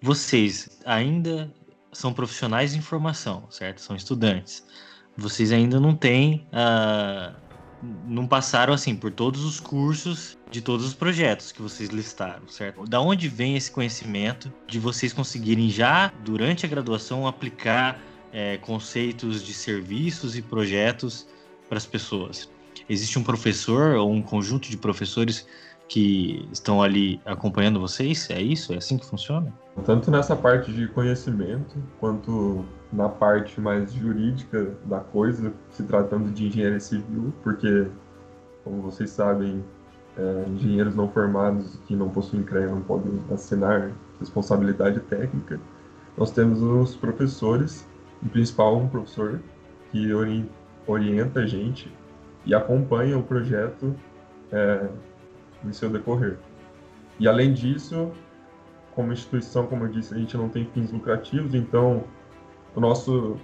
Vocês 0.00 0.80
ainda 0.84 1.54
são 1.92 2.12
profissionais 2.12 2.72
de 2.72 2.78
informação, 2.78 3.44
certo? 3.48 3.80
São 3.80 3.94
estudantes. 3.94 4.66
Vocês 5.16 5.52
ainda 5.52 5.78
não 5.78 5.94
têm 5.94 6.48
a, 6.52 7.32
não 8.06 8.26
passaram 8.26 8.72
assim 8.72 8.94
por 8.94 9.10
todos 9.10 9.44
os 9.44 9.58
cursos 9.58 10.38
de 10.50 10.60
todos 10.60 10.86
os 10.86 10.94
projetos 10.94 11.50
que 11.50 11.60
vocês 11.60 11.90
listaram, 11.90 12.46
certo? 12.48 12.84
Da 12.84 13.00
onde 13.00 13.28
vem 13.28 13.56
esse 13.56 13.70
conhecimento 13.70 14.52
de 14.66 14.78
vocês 14.78 15.12
conseguirem 15.12 15.68
já 15.68 16.12
durante 16.24 16.64
a 16.64 16.68
graduação 16.68 17.26
aplicar 17.26 17.98
é, 18.32 18.58
conceitos 18.58 19.42
de 19.42 19.52
serviços 19.52 20.36
e 20.36 20.42
projetos 20.42 21.26
para 21.68 21.78
as 21.78 21.86
pessoas? 21.86 22.50
Existe 22.88 23.18
um 23.18 23.22
professor 23.22 23.96
ou 23.96 24.12
um 24.12 24.22
conjunto 24.22 24.68
de 24.68 24.76
professores 24.76 25.46
que 25.88 26.48
estão 26.52 26.82
ali 26.82 27.20
acompanhando 27.24 27.80
vocês? 27.80 28.28
É 28.30 28.40
isso? 28.40 28.72
É 28.72 28.76
assim 28.76 28.96
que 28.96 29.04
funciona? 29.04 29.52
Tanto 29.84 30.10
nessa 30.10 30.36
parte 30.36 30.72
de 30.72 30.86
conhecimento, 30.88 31.82
quanto 31.98 32.64
na 32.92 33.08
parte 33.08 33.60
mais 33.60 33.92
jurídica 33.92 34.74
da 34.84 35.00
coisa, 35.00 35.52
se 35.70 35.82
tratando 35.84 36.30
de 36.30 36.46
engenharia 36.46 36.80
civil, 36.80 37.32
porque, 37.42 37.86
como 38.62 38.82
vocês 38.82 39.10
sabem, 39.10 39.64
é, 40.16 40.44
engenheiros 40.48 40.94
não 40.94 41.08
formados 41.08 41.78
que 41.86 41.96
não 41.96 42.10
possuem 42.10 42.42
CREA 42.42 42.68
não 42.68 42.82
podem 42.82 43.18
assinar 43.30 43.90
responsabilidade 44.20 45.00
técnica. 45.00 45.58
Nós 46.18 46.30
temos 46.30 46.60
os 46.60 46.94
professores, 46.94 47.88
em 48.22 48.28
principal 48.28 48.76
um 48.76 48.88
professor 48.88 49.40
que 49.90 50.10
orienta 50.86 51.40
a 51.40 51.46
gente 51.46 51.90
e 52.44 52.54
acompanha 52.54 53.16
o 53.16 53.22
projeto 53.22 53.94
é, 54.50 54.88
seu 55.70 55.88
decorrer. 55.88 56.38
E 57.18 57.26
além 57.26 57.54
disso, 57.54 58.10
como 58.94 59.12
instituição, 59.12 59.66
como 59.66 59.84
eu 59.84 59.88
disse, 59.88 60.14
a 60.14 60.18
gente 60.18 60.36
não 60.36 60.48
tem 60.48 60.66
fins 60.66 60.90
lucrativos, 60.90 61.54
então 61.54 62.04
o 62.74 62.80
nosso 62.80 63.36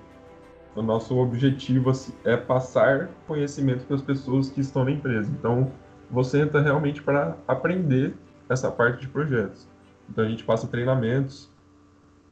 o 0.77 0.83
nosso 0.83 1.17
objetivo 1.17 1.91
assim, 1.91 2.13
é 2.25 2.37
passar 2.37 3.09
conhecimento 3.27 3.85
para 3.85 3.97
as 3.97 4.03
pessoas 4.03 4.49
que 4.49 4.61
estão 4.61 4.85
na 4.85 4.93
empresa. 4.93 5.31
Então, 5.37 5.73
você 6.11 6.41
entra 6.41 6.61
realmente 6.61 7.03
para 7.03 7.37
aprender 7.49 8.15
essa 8.49 8.71
parte 8.71 9.01
de 9.01 9.09
projetos. 9.09 9.69
Então, 10.09 10.25
a 10.25 10.29
gente 10.29 10.45
passa 10.45 10.69
treinamentos 10.69 11.51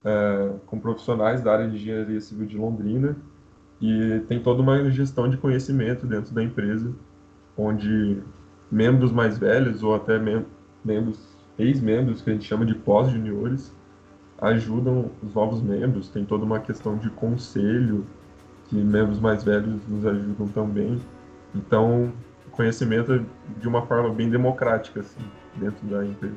é, 0.04 0.52
com 0.66 0.78
profissionais 0.78 1.42
da 1.42 1.52
área 1.52 1.68
de 1.68 1.76
engenharia 1.76 2.20
civil 2.20 2.46
de 2.46 2.56
Londrina 2.56 3.16
e 3.80 4.20
tem 4.28 4.40
toda 4.40 4.62
uma 4.62 4.90
gestão 4.90 5.28
de 5.28 5.36
conhecimento 5.36 6.06
dentro 6.06 6.32
da 6.32 6.42
empresa, 6.42 6.94
onde 7.56 8.22
membros 8.70 9.12
mais 9.12 9.36
velhos 9.36 9.82
ou 9.82 9.94
até 9.94 10.18
mem 10.18 10.46
membros 10.84 11.36
ex-membros 11.58 12.22
que 12.22 12.30
a 12.30 12.32
gente 12.32 12.44
chama 12.44 12.64
de 12.64 12.74
pós-juniores 12.74 13.74
ajudam 14.40 15.10
os 15.22 15.34
novos 15.34 15.62
membros. 15.62 16.08
Tem 16.08 16.24
toda 16.24 16.44
uma 16.44 16.60
questão 16.60 16.96
de 16.96 17.10
conselho 17.10 18.06
que 18.68 18.76
membros 18.76 19.18
mais 19.20 19.44
velhos 19.44 19.80
nos 19.88 20.04
ajudam 20.06 20.48
também. 20.48 21.00
Então, 21.54 22.12
conhecimento 22.56 23.12
é 23.12 23.20
de 23.60 23.68
uma 23.68 23.86
forma 23.86 24.12
bem 24.12 24.28
democrática 24.28 25.00
assim, 25.00 25.20
dentro 25.56 25.86
da 25.86 26.04
empresa. 26.04 26.34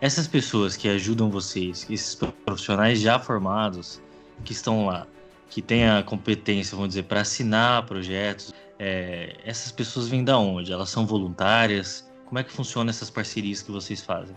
Essas 0.00 0.26
pessoas 0.26 0.76
que 0.76 0.88
ajudam 0.88 1.30
vocês, 1.30 1.86
esses 1.88 2.14
profissionais 2.44 3.00
já 3.00 3.18
formados 3.18 4.02
que 4.44 4.52
estão 4.52 4.86
lá, 4.86 5.06
que 5.48 5.62
têm 5.62 5.88
a 5.88 6.02
competência, 6.02 6.74
vamos 6.74 6.90
dizer, 6.90 7.04
para 7.04 7.20
assinar 7.20 7.86
projetos, 7.86 8.52
é, 8.78 9.36
essas 9.44 9.70
pessoas 9.70 10.08
vêm 10.08 10.24
da 10.24 10.36
onde? 10.36 10.72
Elas 10.72 10.90
são 10.90 11.06
voluntárias? 11.06 12.10
Como 12.26 12.38
é 12.38 12.42
que 12.42 12.50
funciona 12.50 12.90
essas 12.90 13.08
parcerias 13.08 13.62
que 13.62 13.70
vocês 13.70 14.02
fazem? 14.02 14.34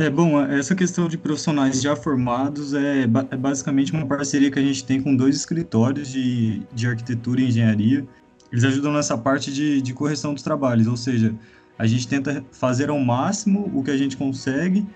É 0.00 0.08
bom, 0.08 0.40
essa 0.40 0.74
questão 0.74 1.08
de 1.08 1.18
profissionais 1.18 1.82
já 1.82 1.94
formados 1.94 2.72
é, 2.72 3.02
é, 3.02 3.36
basicamente 3.36 3.92
uma 3.92 4.06
parceria 4.06 4.50
que 4.50 4.58
a 4.58 4.62
gente 4.62 4.82
tem 4.82 4.98
com 4.98 5.14
dois 5.14 5.36
escritórios 5.36 6.08
de, 6.08 6.62
de 6.72 6.86
arquitetura 6.86 7.42
e 7.42 7.48
engenharia. 7.48 8.06
Eles 8.50 8.64
ajudam 8.64 8.94
nessa 8.94 9.18
parte 9.18 9.52
de, 9.52 9.82
de 9.82 9.92
correção 9.92 10.32
dos 10.32 10.42
trabalhos, 10.42 10.86
ou 10.86 10.96
seja, 10.96 11.34
a 11.78 11.86
gente 11.86 12.08
tenta 12.08 12.42
fazer 12.50 12.88
ao 12.88 12.98
máximo 12.98 13.70
o 13.74 13.84
que 13.84 13.90
a 13.90 13.96
gente 13.98 14.16
consegue, 14.16 14.86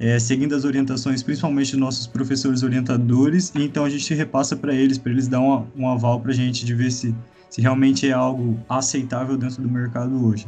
é, 0.00 0.18
seguindo 0.18 0.54
as 0.54 0.64
orientações, 0.64 1.22
principalmente 1.22 1.72
dos 1.72 1.80
nossos 1.80 2.06
professores 2.06 2.62
orientadores, 2.62 3.52
e 3.54 3.62
então 3.64 3.84
a 3.84 3.90
gente 3.90 4.14
repassa 4.14 4.56
para 4.56 4.72
eles, 4.72 4.96
para 4.96 5.12
eles 5.12 5.28
dar 5.28 5.42
um 5.42 5.90
aval 5.90 6.20
para 6.20 6.30
a 6.30 6.34
gente 6.34 6.64
de 6.64 6.72
ver 6.72 6.90
se, 6.90 7.14
se 7.50 7.60
realmente 7.60 8.08
é 8.08 8.12
algo 8.12 8.58
aceitável 8.66 9.36
dentro 9.36 9.60
do 9.60 9.68
mercado 9.68 10.26
hoje. 10.26 10.46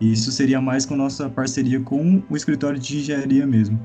E 0.00 0.12
isso 0.12 0.32
seria 0.32 0.60
mais 0.60 0.86
com 0.86 0.96
nossa 0.96 1.28
parceria 1.28 1.80
com 1.80 2.22
o 2.30 2.36
escritório 2.36 2.78
de 2.78 2.98
engenharia 2.98 3.46
mesmo. 3.46 3.78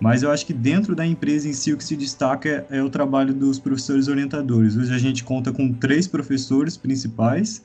Mas 0.00 0.22
eu 0.22 0.30
acho 0.30 0.44
que 0.44 0.52
dentro 0.52 0.94
da 0.94 1.06
empresa 1.06 1.48
em 1.48 1.52
si 1.52 1.72
o 1.72 1.76
que 1.76 1.84
se 1.84 1.96
destaca 1.96 2.66
é, 2.70 2.78
é 2.78 2.82
o 2.82 2.90
trabalho 2.90 3.32
dos 3.32 3.58
professores 3.58 4.08
orientadores. 4.08 4.76
Hoje 4.76 4.92
a 4.92 4.98
gente 4.98 5.24
conta 5.24 5.52
com 5.52 5.72
três 5.72 6.06
professores 6.06 6.76
principais 6.76 7.64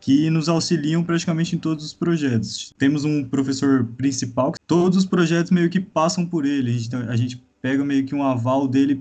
que 0.00 0.30
nos 0.30 0.48
auxiliam 0.48 1.02
praticamente 1.02 1.54
em 1.54 1.58
todos 1.58 1.84
os 1.84 1.94
projetos. 1.94 2.74
Temos 2.78 3.04
um 3.04 3.22
professor 3.22 3.84
principal, 3.96 4.52
todos 4.66 4.98
os 4.98 5.04
projetos 5.04 5.50
meio 5.50 5.70
que 5.70 5.78
passam 5.78 6.26
por 6.26 6.46
ele. 6.46 6.70
A 6.70 6.74
gente, 6.74 6.96
a 6.96 7.16
gente 7.16 7.42
pega 7.60 7.84
meio 7.84 8.04
que 8.04 8.14
um 8.14 8.22
aval 8.22 8.66
dele, 8.66 9.00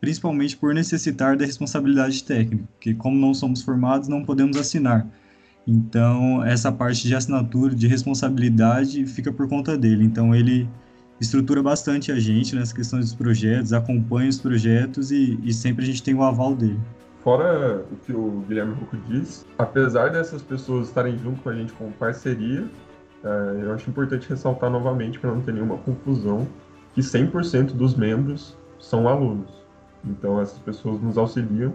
principalmente 0.00 0.56
por 0.56 0.74
necessitar 0.74 1.36
da 1.36 1.46
responsabilidade 1.46 2.22
técnica, 2.22 2.68
porque 2.74 2.94
como 2.94 3.18
não 3.18 3.32
somos 3.32 3.62
formados, 3.62 4.08
não 4.08 4.22
podemos 4.22 4.56
assinar. 4.56 5.06
Então, 5.70 6.44
essa 6.44 6.72
parte 6.72 7.06
de 7.06 7.14
assinatura, 7.14 7.72
de 7.72 7.86
responsabilidade, 7.86 9.06
fica 9.06 9.32
por 9.32 9.48
conta 9.48 9.78
dele. 9.78 10.04
Então, 10.04 10.34
ele 10.34 10.68
estrutura 11.20 11.62
bastante 11.62 12.10
a 12.10 12.18
gente 12.18 12.56
nessa 12.56 12.74
questão 12.74 12.98
dos 12.98 13.14
projetos, 13.14 13.72
acompanha 13.72 14.28
os 14.28 14.40
projetos 14.40 15.12
e, 15.12 15.38
e 15.44 15.52
sempre 15.52 15.84
a 15.84 15.86
gente 15.86 16.02
tem 16.02 16.12
o 16.12 16.24
aval 16.24 16.56
dele. 16.56 16.80
Fora 17.22 17.84
o 17.92 17.96
que 18.04 18.12
o 18.12 18.42
Guilherme 18.48 18.74
Rucco 18.74 18.96
disse, 19.08 19.44
apesar 19.58 20.10
dessas 20.10 20.42
pessoas 20.42 20.88
estarem 20.88 21.16
junto 21.18 21.40
com 21.40 21.50
a 21.50 21.54
gente 21.54 21.72
como 21.74 21.92
parceria, 21.92 22.64
é, 23.22 23.62
eu 23.62 23.72
acho 23.72 23.88
importante 23.88 24.28
ressaltar 24.28 24.70
novamente, 24.70 25.20
para 25.20 25.30
não 25.30 25.40
ter 25.40 25.52
nenhuma 25.52 25.76
confusão, 25.78 26.48
que 26.94 27.00
100% 27.00 27.74
dos 27.74 27.94
membros 27.94 28.56
são 28.80 29.06
alunos. 29.06 29.50
Então, 30.04 30.40
essas 30.40 30.58
pessoas 30.58 31.00
nos 31.00 31.16
auxiliam, 31.16 31.72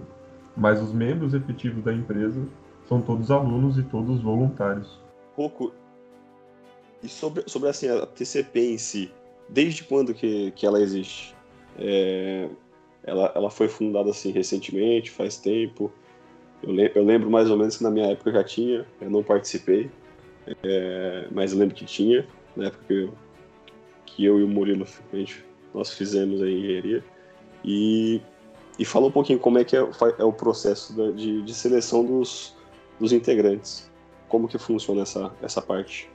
mas 0.58 0.82
os 0.82 0.92
membros 0.92 1.34
efetivos 1.34 1.82
da 1.82 1.94
empresa 1.94 2.42
são 2.88 3.02
todos 3.02 3.32
alunos 3.32 3.78
e 3.78 3.84
todos 3.84 4.22
voluntários. 4.22 5.00
Pouco. 5.36 5.74
E 7.04 7.08
sobre, 7.08 7.44
sobre 7.48 7.70
assim, 7.70 7.88
a 7.90 8.06
TCP 8.06 8.74
em 8.74 8.78
si, 8.78 9.12
desde 9.50 9.84
quando 9.84 10.14
que, 10.14 10.52
que 10.52 10.66
ela 10.66 10.80
existe? 10.80 11.36
É, 11.78 12.50
ela, 13.04 13.32
ela 13.36 13.50
foi 13.50 13.68
fundada 13.68 14.10
assim 14.10 14.32
recentemente, 14.32 15.12
faz 15.12 15.38
tempo. 15.38 15.92
Eu, 16.64 16.72
le, 16.72 16.92
eu 16.96 17.04
lembro 17.04 17.30
mais 17.30 17.50
ou 17.50 17.58
menos 17.58 17.78
que 17.78 17.84
na 17.84 17.92
minha 17.92 18.08
época 18.08 18.32
já 18.32 18.44
tinha, 18.44 18.86
eu 19.00 19.10
não 19.10 19.22
participei, 19.22 19.92
é, 20.64 21.28
mas 21.32 21.52
eu 21.52 21.60
lembro 21.60 21.76
que 21.76 21.86
tinha, 21.86 22.26
na 22.56 22.68
época 22.68 22.84
que 22.88 22.94
eu, 22.94 23.14
que 24.06 24.26
eu 24.26 24.40
e 24.40 24.44
o 24.44 24.48
Murilo 24.48 24.86
a 25.12 25.16
gente, 25.16 25.46
nós 25.74 25.92
fizemos 25.92 26.42
a 26.42 26.50
engenharia. 26.50 27.04
E, 27.64 28.22
e 28.80 28.86
falou 28.86 29.10
um 29.10 29.12
pouquinho 29.12 29.40
como 29.40 29.58
é 29.58 29.64
que 29.64 29.76
é, 29.76 29.80
é 29.80 30.24
o 30.24 30.32
processo 30.32 30.94
de, 31.14 31.42
de 31.42 31.54
seleção 31.54 32.06
dos, 32.06 32.55
dos 33.00 33.12
integrantes. 33.12 33.90
Como 34.28 34.48
que 34.48 34.58
funciona 34.58 35.02
essa, 35.02 35.32
essa 35.42 35.62
parte? 35.62 36.10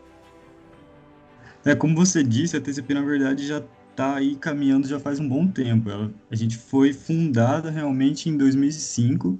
É, 1.64 1.74
como 1.74 1.94
você 1.94 2.22
disse, 2.22 2.56
a 2.56 2.60
TCP, 2.60 2.94
na 2.94 3.02
verdade, 3.02 3.46
já 3.46 3.62
está 3.90 4.16
aí 4.16 4.34
caminhando 4.36 4.88
já 4.88 4.98
faz 4.98 5.20
um 5.20 5.28
bom 5.28 5.46
tempo. 5.46 5.90
Ela, 5.90 6.10
a 6.30 6.34
gente 6.34 6.56
foi 6.56 6.92
fundada 6.92 7.70
realmente 7.70 8.28
em 8.28 8.36
2005. 8.36 9.38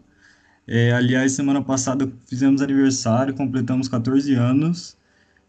É, 0.67 0.93
aliás, 0.93 1.33
semana 1.33 1.63
passada 1.63 2.11
fizemos 2.27 2.61
aniversário, 2.61 3.35
completamos 3.35 3.89
14 3.89 4.35
anos. 4.35 4.97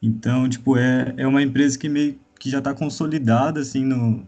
Então, 0.02 0.50
tipo, 0.50 0.78
é, 0.78 1.14
é 1.18 1.28
uma 1.28 1.44
empresa 1.44 1.78
que 1.78 1.90
meio 1.90 2.20
que 2.40 2.50
já 2.50 2.58
está 2.58 2.74
consolidada, 2.74 3.60
assim, 3.60 3.84
no, 3.86 4.28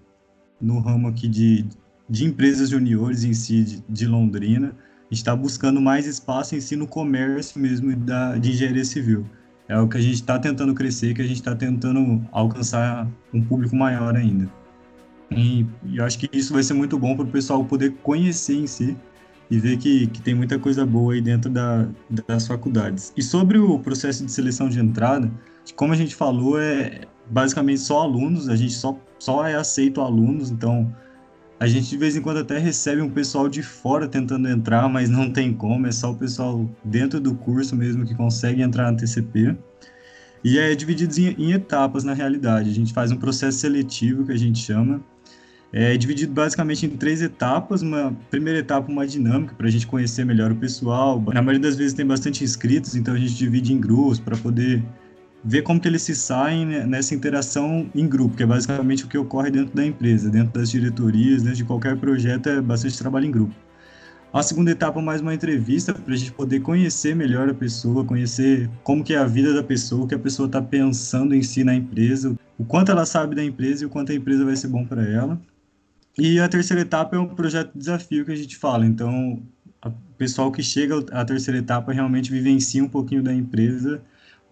no 0.62 0.80
ramo 0.80 1.08
aqui 1.08 1.28
de, 1.28 1.66
de 2.08 2.26
empresas 2.26 2.70
juniores 2.70 3.24
em 3.24 3.34
si, 3.34 3.64
de, 3.64 3.84
de 3.90 4.06
Londrina 4.06 4.76
está 5.18 5.36
buscando 5.36 5.82
mais 5.82 6.06
espaço 6.06 6.56
em 6.56 6.62
si 6.62 6.76
no 6.76 6.88
comércio 6.88 7.60
mesmo 7.60 7.96
da, 7.96 8.38
de 8.38 8.52
engenharia 8.52 8.86
civil. 8.86 9.26
É 9.68 9.80
o 9.80 9.88
que 9.88 9.98
a 9.98 10.02
gente 10.02 10.16
está 10.16 10.38
tentando 10.38 10.74
crescer, 10.74 11.14
que 11.14 11.22
a 11.22 11.26
gente 11.26 11.38
está 11.38 11.56
tentando 11.56 12.26
alcançar 12.32 13.08
um 13.34 13.42
público 13.42 13.76
maior 13.76 14.16
ainda. 14.16 14.50
E, 15.32 15.66
e 15.86 15.98
eu 15.98 16.06
acho 16.06 16.20
que 16.20 16.30
isso 16.32 16.54
vai 16.54 16.64
ser 16.64 16.74
muito 16.74 17.00
bom 17.00 17.16
para 17.16 17.26
o 17.26 17.28
pessoal 17.28 17.64
poder 17.64 17.92
conhecer 18.04 18.56
em 18.56 18.68
si 18.68 18.96
e 19.50 19.60
ver 19.60 19.78
que, 19.78 20.08
que 20.08 20.22
tem 20.22 20.36
muita 20.36 20.60
coisa 20.60 20.86
boa 20.86 21.14
aí 21.14 21.22
dentro 21.22 21.50
da, 21.50 21.88
das 22.28 22.48
faculdades. 22.48 23.14
E 23.16 23.22
sobre 23.22 23.58
o 23.58 23.80
processo 23.80 24.26
de 24.26 24.32
seleção 24.32 24.70
de 24.70 24.80
entrada, 24.80 25.32
como 25.76 25.94
a 25.94 25.96
gente 25.96 26.16
falou, 26.16 26.60
é 26.60 27.02
basicamente 27.30 27.80
só 27.80 28.02
alunos, 28.02 28.50
a 28.50 28.56
gente 28.56 28.74
só, 28.74 28.98
só 29.18 29.48
é 29.48 29.56
aceito 29.56 30.02
alunos, 30.02 30.52
então 30.52 30.94
a 31.60 31.68
gente 31.68 31.90
de 31.90 31.98
vez 31.98 32.16
em 32.16 32.22
quando 32.22 32.40
até 32.40 32.58
recebe 32.58 33.02
um 33.02 33.10
pessoal 33.10 33.48
de 33.48 33.64
fora 33.64 34.08
tentando 34.08 34.48
entrar, 34.50 34.90
mas 34.90 35.10
não 35.10 35.32
tem 35.32 35.54
como, 35.54 35.88
é 35.88 35.92
só 35.92 36.12
o 36.12 36.16
pessoal 36.16 36.70
dentro 36.84 37.20
do 37.20 37.36
curso 37.36 37.76
mesmo 37.76 38.06
que 38.06 38.16
consegue 38.16 38.62
entrar 38.62 38.92
na 38.92 38.98
TCP. 38.98 39.56
E 40.44 40.60
é 40.60 40.76
dividido 40.76 41.18
em, 41.20 41.36
em 41.38 41.52
etapas 41.54 42.04
na 42.04 42.14
realidade. 42.14 42.70
A 42.70 42.74
gente 42.74 42.94
faz 42.94 43.12
um 43.12 43.18
processo 43.18 43.60
seletivo 43.60 44.26
que 44.26 44.34
a 44.34 44.38
gente 44.38 44.60
chama. 44.60 45.02
É 45.72 45.96
dividido 45.98 46.34
basicamente 46.34 46.86
em 46.86 46.90
três 46.90 47.22
etapas. 47.22 47.82
Uma 47.82 48.14
primeira 48.30 48.60
etapa, 48.60 48.92
uma 48.92 49.08
dinâmica 49.08 49.56
para 49.56 49.68
a 49.68 49.72
gente 49.72 49.88
conhecer 49.88 50.26
melhor 50.26 50.52
o 50.52 50.56
pessoal. 50.56 51.24
Na 51.34 51.42
maioria 51.42 51.62
das 51.62 51.78
vezes 51.78 51.94
tem 51.94 52.06
bastante 52.06 52.44
inscritos, 52.44 52.96
então 52.96 53.14
a 53.14 53.18
gente 53.18 53.34
divide 53.36 53.74
em 53.74 53.80
grupos 53.80 54.20
para 54.20 54.36
poder 54.36 54.84
ver 55.44 55.62
como 55.62 55.80
que 55.80 55.88
eles 55.88 56.02
se 56.02 56.16
saem 56.16 56.66
nessa 56.86 57.14
interação 57.14 57.90
em 57.94 58.08
grupo, 58.08 58.36
que 58.36 58.44
é 58.44 58.46
basicamente 58.46 59.06
o 59.06 59.08
que 59.08 59.18
ocorre 59.18 59.52
dentro 59.52 59.76
da 59.76 59.86
empresa, 59.86 60.30
dentro 60.30 60.60
das 60.60 60.70
diretorias, 60.70 61.44
dentro 61.44 61.58
de 61.58 61.66
qualquer 61.66 61.98
projeto, 61.98 62.48
é 62.48 62.62
bastante 62.62 62.98
trabalho 62.98 63.26
em 63.26 63.32
grupo. 63.32 63.54
A 64.34 64.42
segunda 64.42 64.72
etapa 64.72 65.00
mais 65.00 65.22
uma 65.22 65.34
entrevista 65.34 65.94
para 65.94 66.12
a 66.12 66.18
gente 66.18 66.32
poder 66.32 66.60
conhecer 66.62 67.16
melhor 67.16 67.48
a 67.50 67.54
pessoa, 67.54 68.04
conhecer 68.04 68.68
como 68.84 69.04
que 69.04 69.14
é 69.14 69.18
a 69.18 69.26
vida 69.26 69.54
da 69.54 69.62
pessoa, 69.62 70.06
o 70.06 70.08
que 70.08 70.16
a 70.16 70.20
pessoa 70.20 70.48
está 70.48 70.60
pensando 70.60 71.36
em 71.36 71.44
si 71.44 71.64
na 71.64 71.76
empresa, 71.76 72.36
o 72.58 72.66
quanto 72.66 72.92
ela 72.92 73.06
sabe 73.06 73.36
da 73.36 73.44
empresa 73.44 73.84
e 73.84 73.86
o 73.86 73.90
quanto 73.90 74.12
a 74.12 74.16
empresa 74.16 74.44
vai 74.44 74.56
ser 74.56 74.70
bom 74.70 74.86
para 74.86 75.08
ela. 75.08 75.40
E 76.18 76.40
a 76.40 76.50
terceira 76.50 76.82
etapa 76.82 77.16
é 77.16 77.20
um 77.20 77.28
projeto 77.28 77.74
de 77.74 77.80
desafio 77.80 78.26
que 78.26 78.32
a 78.32 78.36
gente 78.36 78.58
fala. 78.58 78.86
Então, 78.88 79.44
o 79.86 79.92
pessoal 80.18 80.52
que 80.52 80.64
chega 80.64 81.04
à 81.12 81.24
terceira 81.24 81.60
etapa 81.60 81.92
realmente 81.92 82.32
vivencia 82.32 82.84
um 82.84 82.90
pouquinho 82.90 83.22
da 83.22 83.34
empresa, 83.34 84.02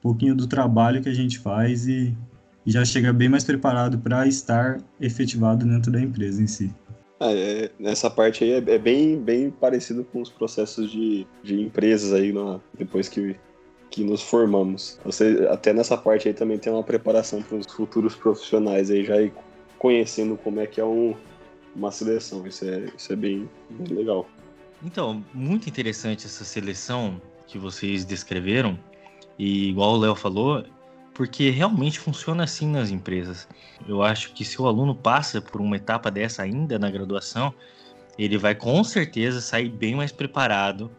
pouquinho 0.01 0.35
do 0.35 0.47
trabalho 0.47 1.01
que 1.01 1.09
a 1.09 1.13
gente 1.13 1.39
faz 1.39 1.87
e, 1.87 2.15
e 2.65 2.71
já 2.71 2.83
chega 2.83 3.13
bem 3.13 3.29
mais 3.29 3.43
preparado 3.43 3.97
para 3.99 4.27
estar 4.27 4.79
efetivado 4.99 5.65
dentro 5.65 5.91
da 5.91 6.01
empresa 6.01 6.41
em 6.41 6.47
si. 6.47 6.73
É, 7.19 7.33
é, 7.65 7.71
nessa 7.77 8.09
parte 8.09 8.43
aí 8.43 8.51
é, 8.51 8.57
é, 8.57 8.79
bem, 8.79 9.19
bem 9.19 9.51
parecido 9.51 10.03
com 10.03 10.21
os 10.21 10.29
processos 10.29 10.91
de, 10.91 11.27
de 11.43 11.61
empresas 11.61 12.13
aí 12.13 12.33
na, 12.33 12.59
depois 12.75 13.07
que, 13.07 13.35
que 13.91 14.03
nos 14.03 14.23
formamos. 14.23 14.99
Você, 15.05 15.47
até 15.51 15.71
nessa 15.71 15.95
parte 15.95 16.27
aí 16.27 16.33
também 16.33 16.57
tem 16.57 16.73
uma 16.73 16.83
preparação 16.83 17.41
para 17.43 17.57
os 17.57 17.67
futuros 17.67 18.15
profissionais 18.15 18.89
aí 18.89 19.05
já 19.05 19.21
ir 19.21 19.31
conhecendo 19.77 20.35
como 20.35 20.59
é 20.59 20.65
que 20.65 20.81
é 20.81 20.85
um, 20.85 21.15
uma 21.75 21.91
seleção. 21.91 22.45
Isso 22.47 22.65
é, 22.65 22.85
isso 22.97 23.13
é 23.13 23.15
bem, 23.15 23.47
bem 23.69 23.97
legal. 23.97 24.27
Então, 24.83 25.23
muito 25.31 25.69
interessante 25.69 26.25
essa 26.25 26.43
seleção 26.43 27.21
que 27.45 27.59
vocês 27.59 28.03
descreveram. 28.03 28.79
E 29.37 29.69
igual 29.69 29.93
o 29.93 29.97
Léo 29.97 30.15
falou, 30.15 30.63
porque 31.13 31.49
realmente 31.49 31.99
funciona 31.99 32.43
assim 32.43 32.67
nas 32.67 32.89
empresas. 32.89 33.47
Eu 33.87 34.01
acho 34.01 34.33
que 34.33 34.45
se 34.45 34.61
o 34.61 34.67
aluno 34.67 34.95
passa 34.95 35.41
por 35.41 35.61
uma 35.61 35.75
etapa 35.75 36.09
dessa 36.09 36.43
ainda 36.43 36.77
na 36.77 36.89
graduação, 36.89 37.53
ele 38.17 38.37
vai 38.37 38.55
com 38.55 38.83
certeza 38.83 39.41
sair 39.41 39.69
bem 39.69 39.95
mais 39.95 40.11
preparado 40.11 40.91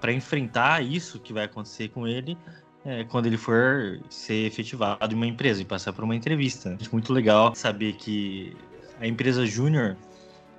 para 0.00 0.12
enfrentar 0.12 0.82
isso 0.82 1.18
que 1.18 1.32
vai 1.32 1.44
acontecer 1.44 1.88
com 1.88 2.06
ele 2.06 2.36
é, 2.84 3.04
quando 3.04 3.26
ele 3.26 3.36
for 3.36 4.00
ser 4.08 4.46
efetivado 4.46 5.12
em 5.12 5.16
uma 5.16 5.26
empresa 5.26 5.60
e 5.60 5.64
passar 5.64 5.92
por 5.92 6.04
uma 6.04 6.16
entrevista. 6.16 6.76
É 6.80 6.88
muito 6.92 7.12
legal 7.12 7.54
saber 7.54 7.94
que 7.94 8.56
a 8.98 9.06
empresa 9.06 9.44
júnior 9.44 9.96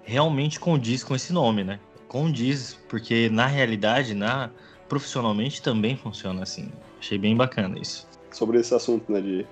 realmente 0.04 0.60
condiz 0.60 1.04
com 1.04 1.16
esse 1.16 1.34
nome, 1.34 1.64
né? 1.64 1.80
Condiz, 2.08 2.78
porque 2.90 3.30
na 3.30 3.48
realidade, 3.48 4.14
na 4.14 4.50
profissionalmente 4.88 5.62
também 5.62 5.96
funciona 5.96 6.44
assim. 6.44 6.70
Achei 7.02 7.18
bem 7.18 7.36
bacana 7.36 7.78
isso 7.78 8.12
sobre 8.32 8.60
esse 8.60 8.74
assunto, 8.74 9.12
né, 9.12 9.22
de, 9.22 9.46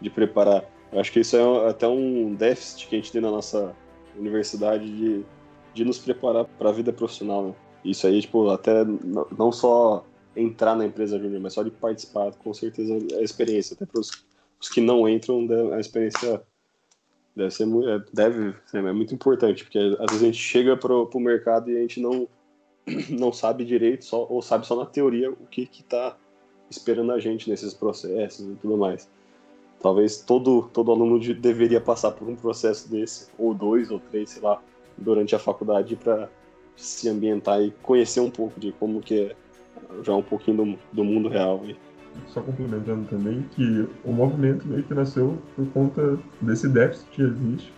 de 0.00 0.10
preparar. 0.10 0.64
Eu 0.92 1.00
acho 1.00 1.12
que 1.12 1.20
isso 1.20 1.36
é 1.36 1.68
até 1.68 1.86
um 1.86 2.34
déficit 2.34 2.88
que 2.88 2.96
a 2.96 2.98
gente 2.98 3.12
tem 3.12 3.20
na 3.20 3.30
nossa 3.30 3.74
universidade 4.16 4.84
de, 4.84 5.24
de 5.72 5.84
nos 5.84 5.98
preparar 5.98 6.44
para 6.44 6.70
a 6.70 6.72
vida 6.72 6.92
profissional, 6.92 7.48
né? 7.48 7.54
Isso 7.84 8.06
aí, 8.06 8.20
tipo, 8.20 8.48
até 8.48 8.84
não 9.36 9.52
só 9.52 10.06
entrar 10.34 10.74
na 10.74 10.86
empresa 10.86 11.18
júnior, 11.18 11.40
mas 11.40 11.52
só 11.52 11.62
de 11.62 11.70
participar, 11.70 12.32
com 12.32 12.54
certeza 12.54 12.94
é 13.12 13.22
experiência. 13.22 13.74
Até 13.74 13.84
para 13.84 14.00
os 14.00 14.68
que 14.72 14.80
não 14.80 15.06
entram, 15.06 15.46
a 15.72 15.78
experiência 15.78 16.42
deve 17.36 17.50
ser 17.50 17.64
é, 17.64 18.02
deve 18.12 18.54
ser, 18.66 18.84
é 18.84 18.92
muito 18.92 19.14
importante, 19.14 19.64
porque 19.64 19.78
às 19.78 20.06
vezes 20.12 20.22
a 20.22 20.26
gente 20.26 20.38
chega 20.38 20.76
para 20.76 20.94
o 20.94 21.20
mercado 21.20 21.70
e 21.70 21.76
a 21.76 21.80
gente 21.80 22.00
não, 22.00 22.26
não 23.10 23.32
sabe 23.32 23.64
direito, 23.64 24.06
só, 24.06 24.26
ou 24.30 24.40
sabe 24.40 24.66
só 24.66 24.76
na 24.76 24.86
teoria 24.86 25.30
o 25.30 25.46
que 25.46 25.68
está 25.70 26.16
esperando 26.70 27.12
a 27.12 27.18
gente 27.18 27.48
nesses 27.48 27.74
processos 27.74 28.46
e 28.46 28.54
tudo 28.56 28.76
mais. 28.76 29.08
Talvez 29.80 30.20
todo, 30.22 30.68
todo 30.72 30.90
aluno 30.90 31.20
de, 31.20 31.34
deveria 31.34 31.80
passar 31.80 32.12
por 32.12 32.28
um 32.28 32.34
processo 32.34 32.90
desse, 32.90 33.28
ou 33.38 33.52
dois, 33.52 33.90
ou 33.90 33.98
três, 33.98 34.30
sei 34.30 34.42
lá, 34.42 34.60
durante 34.96 35.34
a 35.34 35.38
faculdade 35.38 35.96
para 35.96 36.28
se 36.76 37.08
ambientar 37.08 37.60
e 37.60 37.70
conhecer 37.82 38.20
um 38.20 38.30
pouco 38.30 38.58
de 38.58 38.72
como 38.72 39.00
que 39.00 39.26
é 39.26 39.36
já 40.02 40.14
um 40.14 40.22
pouquinho 40.22 40.56
do, 40.56 40.78
do 40.92 41.04
mundo 41.04 41.28
real. 41.28 41.60
Só 42.28 42.40
complementando 42.40 43.06
também 43.08 43.42
que 43.50 43.88
o 44.04 44.12
movimento 44.12 44.66
meio 44.66 44.82
que 44.84 44.94
nasceu 44.94 45.36
por 45.56 45.66
conta 45.68 46.18
desse 46.40 46.68
déficit 46.68 47.08
que 47.10 47.22
existe, 47.22 47.72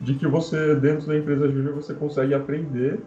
de 0.00 0.14
que 0.14 0.26
você, 0.26 0.74
dentro 0.76 1.06
da 1.06 1.16
empresa 1.16 1.48
júnior, 1.48 1.74
você 1.74 1.92
consegue 1.92 2.32
aprender 2.32 3.00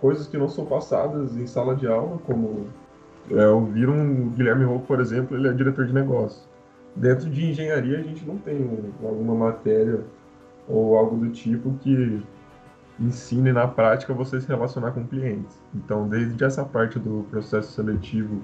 coisas 0.00 0.26
que 0.26 0.38
não 0.38 0.48
são 0.48 0.64
passadas 0.64 1.36
em 1.36 1.46
sala 1.46 1.74
de 1.74 1.86
aula, 1.86 2.18
como 2.24 2.66
é, 3.30 3.46
o 3.46 3.64
Viram, 3.66 4.26
o 4.26 4.30
Guilherme 4.30 4.64
Rouco, 4.64 4.86
por 4.86 5.00
exemplo, 5.00 5.36
ele 5.36 5.48
é 5.48 5.52
diretor 5.52 5.86
de 5.86 5.92
negócio. 5.92 6.42
Dentro 6.94 7.30
de 7.30 7.50
engenharia, 7.50 7.98
a 7.98 8.02
gente 8.02 8.24
não 8.26 8.36
tem 8.36 8.68
alguma 9.02 9.34
matéria 9.34 10.00
ou 10.68 10.96
algo 10.96 11.16
do 11.16 11.30
tipo 11.30 11.72
que 11.80 12.22
ensine 13.00 13.52
na 13.52 13.66
prática 13.66 14.12
você 14.12 14.40
se 14.40 14.46
relacionar 14.46 14.92
com 14.92 15.06
clientes. 15.06 15.58
Então, 15.74 16.08
desde 16.08 16.42
essa 16.44 16.64
parte 16.64 16.98
do 16.98 17.26
processo 17.30 17.72
seletivo 17.72 18.42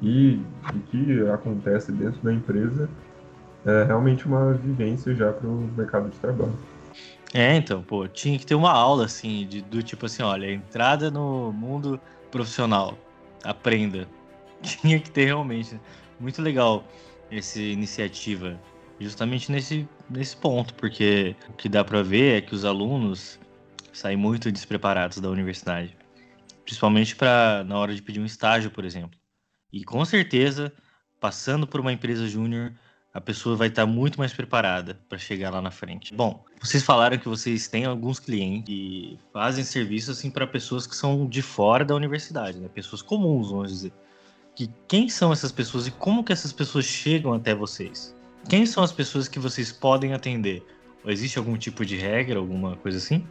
e 0.00 0.40
o 0.74 0.80
que 0.80 1.28
acontece 1.28 1.92
dentro 1.92 2.20
da 2.22 2.32
empresa, 2.32 2.88
é 3.64 3.84
realmente 3.84 4.26
uma 4.26 4.52
vivência 4.52 5.14
já 5.14 5.32
para 5.32 5.48
o 5.48 5.68
mercado 5.76 6.10
de 6.10 6.18
trabalho. 6.18 6.52
É, 7.32 7.56
então, 7.56 7.82
pô, 7.82 8.06
tinha 8.06 8.38
que 8.38 8.46
ter 8.46 8.54
uma 8.54 8.72
aula 8.72 9.04
assim, 9.04 9.46
de, 9.46 9.60
do 9.60 9.82
tipo 9.82 10.06
assim, 10.06 10.22
olha, 10.22 10.50
entrada 10.52 11.10
no 11.10 11.52
mundo 11.52 12.00
profissional 12.30 12.96
aprenda. 13.44 14.08
Tinha 14.62 14.98
que 14.98 15.10
ter 15.10 15.26
realmente. 15.26 15.78
Muito 16.18 16.40
legal 16.40 16.84
essa 17.30 17.60
iniciativa, 17.60 18.60
justamente 19.00 19.50
nesse, 19.50 19.88
nesse 20.08 20.36
ponto, 20.36 20.74
porque 20.74 21.34
o 21.48 21.52
que 21.54 21.68
dá 21.68 21.84
para 21.84 22.02
ver 22.02 22.38
é 22.38 22.40
que 22.40 22.54
os 22.54 22.64
alunos 22.64 23.38
saem 23.92 24.16
muito 24.16 24.50
despreparados 24.50 25.18
da 25.18 25.28
universidade, 25.28 25.96
principalmente 26.64 27.16
para 27.16 27.64
na 27.64 27.78
hora 27.78 27.94
de 27.94 28.02
pedir 28.02 28.20
um 28.20 28.24
estágio, 28.24 28.70
por 28.70 28.84
exemplo. 28.84 29.18
E 29.72 29.84
com 29.84 30.04
certeza, 30.04 30.72
passando 31.20 31.66
por 31.66 31.80
uma 31.80 31.92
empresa 31.92 32.26
júnior, 32.28 32.72
a 33.14 33.20
pessoa 33.20 33.54
vai 33.54 33.68
estar 33.68 33.86
muito 33.86 34.18
mais 34.18 34.32
preparada 34.32 34.98
para 35.08 35.16
chegar 35.16 35.50
lá 35.50 35.62
na 35.62 35.70
frente. 35.70 36.12
Bom, 36.12 36.44
vocês 36.60 36.82
falaram 36.82 37.16
que 37.16 37.28
vocês 37.28 37.68
têm 37.68 37.84
alguns 37.84 38.18
clientes 38.18 38.64
que 38.66 39.16
fazem 39.32 39.62
serviço 39.62 40.10
assim 40.10 40.32
para 40.32 40.44
pessoas 40.48 40.84
que 40.84 40.96
são 40.96 41.24
de 41.28 41.40
fora 41.40 41.84
da 41.84 41.94
universidade, 41.94 42.58
né? 42.58 42.68
Pessoas 42.68 43.00
comuns, 43.00 43.50
vamos 43.50 43.70
dizer. 43.70 43.92
Que 44.56 44.68
quem 44.88 45.08
são 45.08 45.32
essas 45.32 45.52
pessoas 45.52 45.86
e 45.86 45.92
como 45.92 46.24
que 46.24 46.32
essas 46.32 46.52
pessoas 46.52 46.86
chegam 46.86 47.32
até 47.32 47.54
vocês? 47.54 48.16
Quem 48.48 48.66
são 48.66 48.82
as 48.82 48.90
pessoas 48.90 49.28
que 49.28 49.38
vocês 49.38 49.70
podem 49.70 50.12
atender? 50.12 50.66
Ou 51.04 51.10
existe 51.10 51.38
algum 51.38 51.56
tipo 51.56 51.84
de 51.86 51.96
regra, 51.96 52.40
alguma 52.40 52.74
coisa 52.76 52.98
assim? 52.98 53.24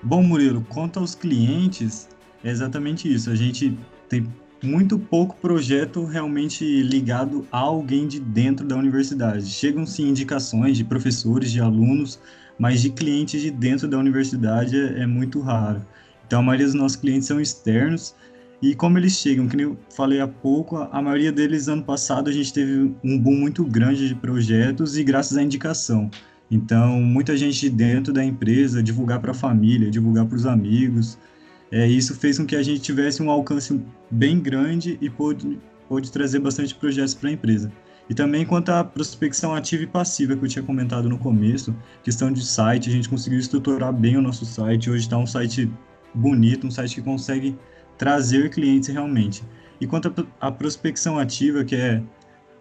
Bom, 0.00 0.22
Murilo, 0.22 0.64
quanto 0.68 1.00
aos 1.00 1.16
clientes, 1.16 2.08
é 2.44 2.50
exatamente 2.50 3.12
isso. 3.12 3.28
A 3.28 3.34
gente 3.34 3.76
tem 4.08 4.32
muito 4.62 4.98
pouco 4.98 5.36
projeto 5.36 6.04
realmente 6.04 6.64
ligado 6.82 7.46
a 7.50 7.58
alguém 7.58 8.06
de 8.06 8.20
dentro 8.20 8.66
da 8.66 8.76
universidade. 8.76 9.46
Chegam-se 9.46 10.02
indicações 10.02 10.76
de 10.76 10.84
professores, 10.84 11.50
de 11.50 11.60
alunos, 11.60 12.20
mas 12.58 12.80
de 12.80 12.90
clientes 12.90 13.42
de 13.42 13.50
dentro 13.50 13.88
da 13.88 13.98
universidade 13.98 14.76
é, 14.76 15.00
é, 15.00 15.06
muito 15.06 15.40
raro. 15.40 15.84
Então, 16.26 16.40
a 16.40 16.42
maioria 16.42 16.66
dos 16.66 16.74
nossos 16.74 16.96
clientes 16.96 17.26
são 17.26 17.40
externos. 17.40 18.14
E 18.62 18.76
como 18.76 18.96
eles 18.96 19.14
chegam, 19.14 19.48
que 19.48 19.60
eu 19.60 19.76
falei 19.90 20.20
há 20.20 20.28
pouco, 20.28 20.76
a 20.76 21.02
maioria 21.02 21.32
deles, 21.32 21.66
ano 21.66 21.82
passado, 21.82 22.30
a 22.30 22.32
gente 22.32 22.52
teve 22.52 22.94
um 23.02 23.18
boom 23.18 23.34
muito 23.34 23.64
grande 23.64 24.06
de 24.06 24.14
projetos 24.14 24.96
e 24.96 25.02
graças 25.02 25.36
à 25.36 25.42
indicação. 25.42 26.08
Então, 26.48 27.00
muita 27.00 27.36
gente 27.36 27.58
de 27.58 27.70
dentro 27.70 28.12
da 28.12 28.24
empresa, 28.24 28.80
divulgar 28.80 29.20
para 29.20 29.32
a 29.32 29.34
família, 29.34 29.90
divulgar 29.90 30.26
para 30.26 30.36
os 30.36 30.46
amigos, 30.46 31.18
é, 31.72 31.86
isso 31.86 32.14
fez 32.14 32.38
com 32.38 32.44
que 32.44 32.54
a 32.54 32.62
gente 32.62 32.82
tivesse 32.82 33.22
um 33.22 33.30
alcance 33.30 33.80
bem 34.10 34.38
grande 34.38 34.98
e 35.00 35.08
pôde, 35.08 35.58
pôde 35.88 36.12
trazer 36.12 36.38
bastante 36.38 36.74
projetos 36.74 37.14
para 37.14 37.30
a 37.30 37.32
empresa. 37.32 37.72
E 38.10 38.14
também 38.14 38.44
quanto 38.44 38.68
à 38.68 38.84
prospecção 38.84 39.54
ativa 39.54 39.82
e 39.84 39.86
passiva 39.86 40.36
que 40.36 40.44
eu 40.44 40.48
tinha 40.48 40.62
comentado 40.62 41.08
no 41.08 41.16
começo, 41.16 41.74
questão 42.02 42.30
de 42.30 42.44
site, 42.44 42.90
a 42.90 42.92
gente 42.92 43.08
conseguiu 43.08 43.38
estruturar 43.38 43.90
bem 43.90 44.18
o 44.18 44.22
nosso 44.22 44.44
site. 44.44 44.90
Hoje 44.90 45.04
está 45.04 45.16
um 45.16 45.26
site 45.26 45.72
bonito, 46.14 46.66
um 46.66 46.70
site 46.70 46.96
que 46.96 47.00
consegue 47.00 47.56
trazer 47.96 48.50
clientes 48.50 48.90
realmente. 48.90 49.42
E 49.80 49.86
quanto 49.86 50.14
à 50.38 50.52
prospecção 50.52 51.18
ativa, 51.18 51.64
que 51.64 51.74
é 51.74 52.02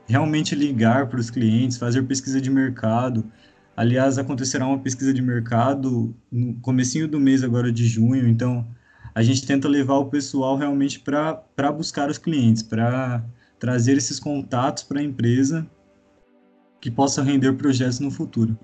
realmente 0.08 0.56
ligar 0.56 1.08
para 1.08 1.20
os 1.20 1.30
clientes, 1.30 1.78
fazer 1.78 2.04
pesquisa 2.04 2.40
de 2.40 2.50
mercado. 2.50 3.30
Aliás, 3.76 4.18
acontecerá 4.18 4.66
uma 4.66 4.80
pesquisa 4.80 5.14
de 5.14 5.22
mercado 5.22 6.16
no 6.32 6.54
comecinho 6.62 7.10
do 7.10 7.20
mês 7.20 7.44
agora 7.44 7.74
de 7.74 7.86
junho, 7.86 8.26
então 8.26 8.66
a 9.14 9.22
gente 9.22 9.46
tenta 9.46 9.68
levar 9.68 9.96
o 9.96 10.06
pessoal 10.06 10.58
realmente 10.58 11.00
para 11.00 11.72
buscar 11.72 12.10
os 12.10 12.18
clientes, 12.18 12.64
para 12.64 13.24
trazer 13.60 13.98
esses 13.98 14.20
contatos 14.20 14.84
para 14.84 15.00
a 15.00 15.04
empresa 15.04 15.68
que 16.80 16.90
possa 16.90 17.22
render 17.22 17.54
projetos 17.54 18.00
no 18.00 18.10
futuro. 18.10 18.58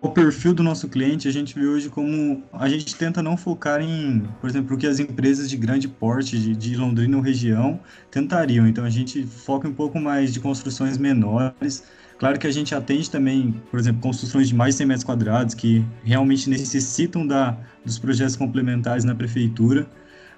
o 0.00 0.08
perfil 0.10 0.54
do 0.54 0.62
nosso 0.62 0.88
cliente, 0.88 1.28
a 1.28 1.30
gente 1.30 1.54
vê 1.58 1.66
hoje 1.66 1.88
como 1.88 2.42
a 2.52 2.68
gente 2.68 2.94
tenta 2.96 3.22
não 3.22 3.36
focar 3.36 3.80
em, 3.80 4.20
por 4.40 4.48
exemplo, 4.48 4.76
o 4.76 4.78
que 4.78 4.86
as 4.86 4.98
empresas 4.98 5.50
de 5.50 5.56
grande 5.56 5.88
porte 5.88 6.38
de, 6.38 6.54
de 6.54 6.76
Londrina 6.76 7.16
ou 7.16 7.22
região 7.22 7.80
tentariam. 8.10 8.66
Então 8.66 8.84
a 8.84 8.90
gente 8.90 9.24
foca 9.24 9.68
um 9.68 9.74
pouco 9.74 10.00
mais 10.00 10.32
de 10.32 10.40
construções 10.40 10.98
menores. 10.98 11.84
Claro 12.18 12.38
que 12.38 12.46
a 12.46 12.50
gente 12.50 12.74
atende 12.74 13.08
também, 13.08 13.62
por 13.70 13.78
exemplo, 13.78 14.00
construções 14.00 14.48
de 14.48 14.54
mais 14.54 14.74
de 14.74 14.78
100 14.78 14.86
metros 14.86 15.04
quadrados 15.04 15.54
que 15.54 15.84
realmente 16.02 16.50
necessitam 16.50 17.24
da, 17.24 17.56
dos 17.84 17.98
projetos 17.98 18.34
complementares 18.34 19.04
na 19.04 19.14
prefeitura, 19.14 19.88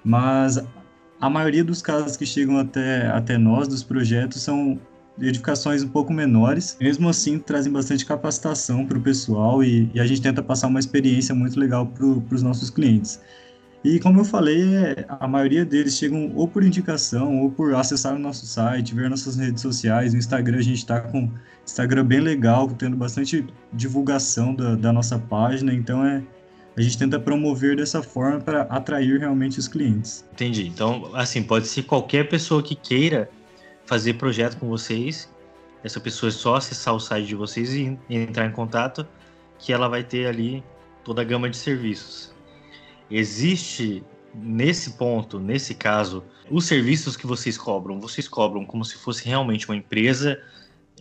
mas 0.03 0.63
a 1.19 1.29
maioria 1.29 1.63
dos 1.63 1.81
casos 1.81 2.15
que 2.15 2.25
chegam 2.25 2.57
até, 2.57 3.07
até 3.07 3.37
nós, 3.37 3.67
dos 3.67 3.83
projetos, 3.83 4.43
são 4.43 4.79
edificações 5.19 5.83
um 5.83 5.87
pouco 5.87 6.13
menores, 6.13 6.77
mesmo 6.79 7.09
assim 7.09 7.37
trazem 7.37 7.71
bastante 7.71 8.05
capacitação 8.05 8.85
para 8.85 8.97
o 8.97 9.01
pessoal 9.01 9.63
e, 9.63 9.89
e, 9.93 9.99
a 9.99 10.05
gente 10.05 10.21
tenta 10.21 10.41
passar 10.41 10.67
uma 10.67 10.79
experiência 10.79 11.35
muito 11.35 11.59
legal 11.59 11.85
para 11.87 12.05
os 12.05 12.41
nossos 12.41 12.69
clientes. 12.69 13.19
E 13.83 13.99
como 13.99 14.19
eu 14.19 14.25
falei, 14.25 14.75
é, 14.75 15.05
a 15.07 15.27
maioria 15.27 15.65
deles 15.65 15.97
chegam 15.97 16.31
ou 16.35 16.47
por 16.47 16.63
indicação 16.63 17.39
ou 17.39 17.51
por 17.51 17.73
acessar 17.73 18.15
o 18.15 18.19
nosso 18.19 18.45
site, 18.45 18.93
ver 18.93 19.09
nossas 19.09 19.37
redes 19.37 19.61
sociais. 19.61 20.13
No 20.13 20.19
Instagram 20.19 20.59
a 20.59 20.61
gente 20.61 20.77
está 20.77 21.01
com 21.01 21.31
Instagram 21.65 22.05
bem 22.05 22.19
legal, 22.19 22.67
tendo 22.69 22.95
bastante 22.95 23.45
divulgação 23.73 24.53
da, 24.53 24.75
da 24.75 24.93
nossa 24.93 25.17
página. 25.17 25.73
Então 25.73 26.05
é, 26.05 26.21
a 26.77 26.81
gente 26.81 26.95
tenta 26.95 27.19
promover 27.19 27.75
dessa 27.75 28.03
forma 28.03 28.39
para 28.39 28.61
atrair 28.63 29.19
realmente 29.19 29.57
os 29.57 29.67
clientes. 29.67 30.23
Entendi. 30.31 30.67
Então, 30.67 31.09
assim, 31.15 31.41
pode 31.41 31.67
ser 31.67 31.83
qualquer 31.83 32.29
pessoa 32.29 32.61
que 32.61 32.75
queira 32.75 33.29
fazer 33.85 34.13
projeto 34.13 34.57
com 34.57 34.67
vocês. 34.67 35.27
Essa 35.83 35.99
pessoa 35.99 36.29
é 36.29 36.31
só 36.31 36.55
acessar 36.55 36.93
o 36.93 36.99
site 36.99 37.25
de 37.25 37.35
vocês 37.35 37.73
e 37.73 37.97
entrar 38.07 38.45
em 38.45 38.51
contato, 38.51 39.07
que 39.57 39.73
ela 39.73 39.89
vai 39.89 40.03
ter 40.03 40.27
ali 40.27 40.63
toda 41.03 41.21
a 41.21 41.25
gama 41.25 41.49
de 41.49 41.57
serviços. 41.57 42.31
Existe 43.11 44.03
nesse 44.33 44.91
ponto, 44.91 45.39
nesse 45.39 45.75
caso, 45.75 46.23
os 46.49 46.65
serviços 46.65 47.17
que 47.17 47.27
vocês 47.27 47.57
cobram, 47.57 47.99
vocês 47.99 48.27
cobram 48.27 48.65
como 48.65 48.85
se 48.85 48.95
fosse 48.95 49.27
realmente 49.27 49.67
uma 49.67 49.75
empresa 49.75 50.41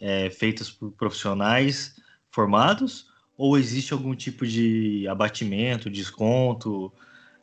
é, 0.01 0.29
feitas 0.31 0.71
por 0.71 0.91
profissionais 0.93 1.95
formados, 2.31 3.07
ou 3.37 3.57
existe 3.57 3.93
algum 3.93 4.15
tipo 4.15 4.47
de 4.47 5.07
abatimento, 5.09 5.89
desconto, 5.89 6.93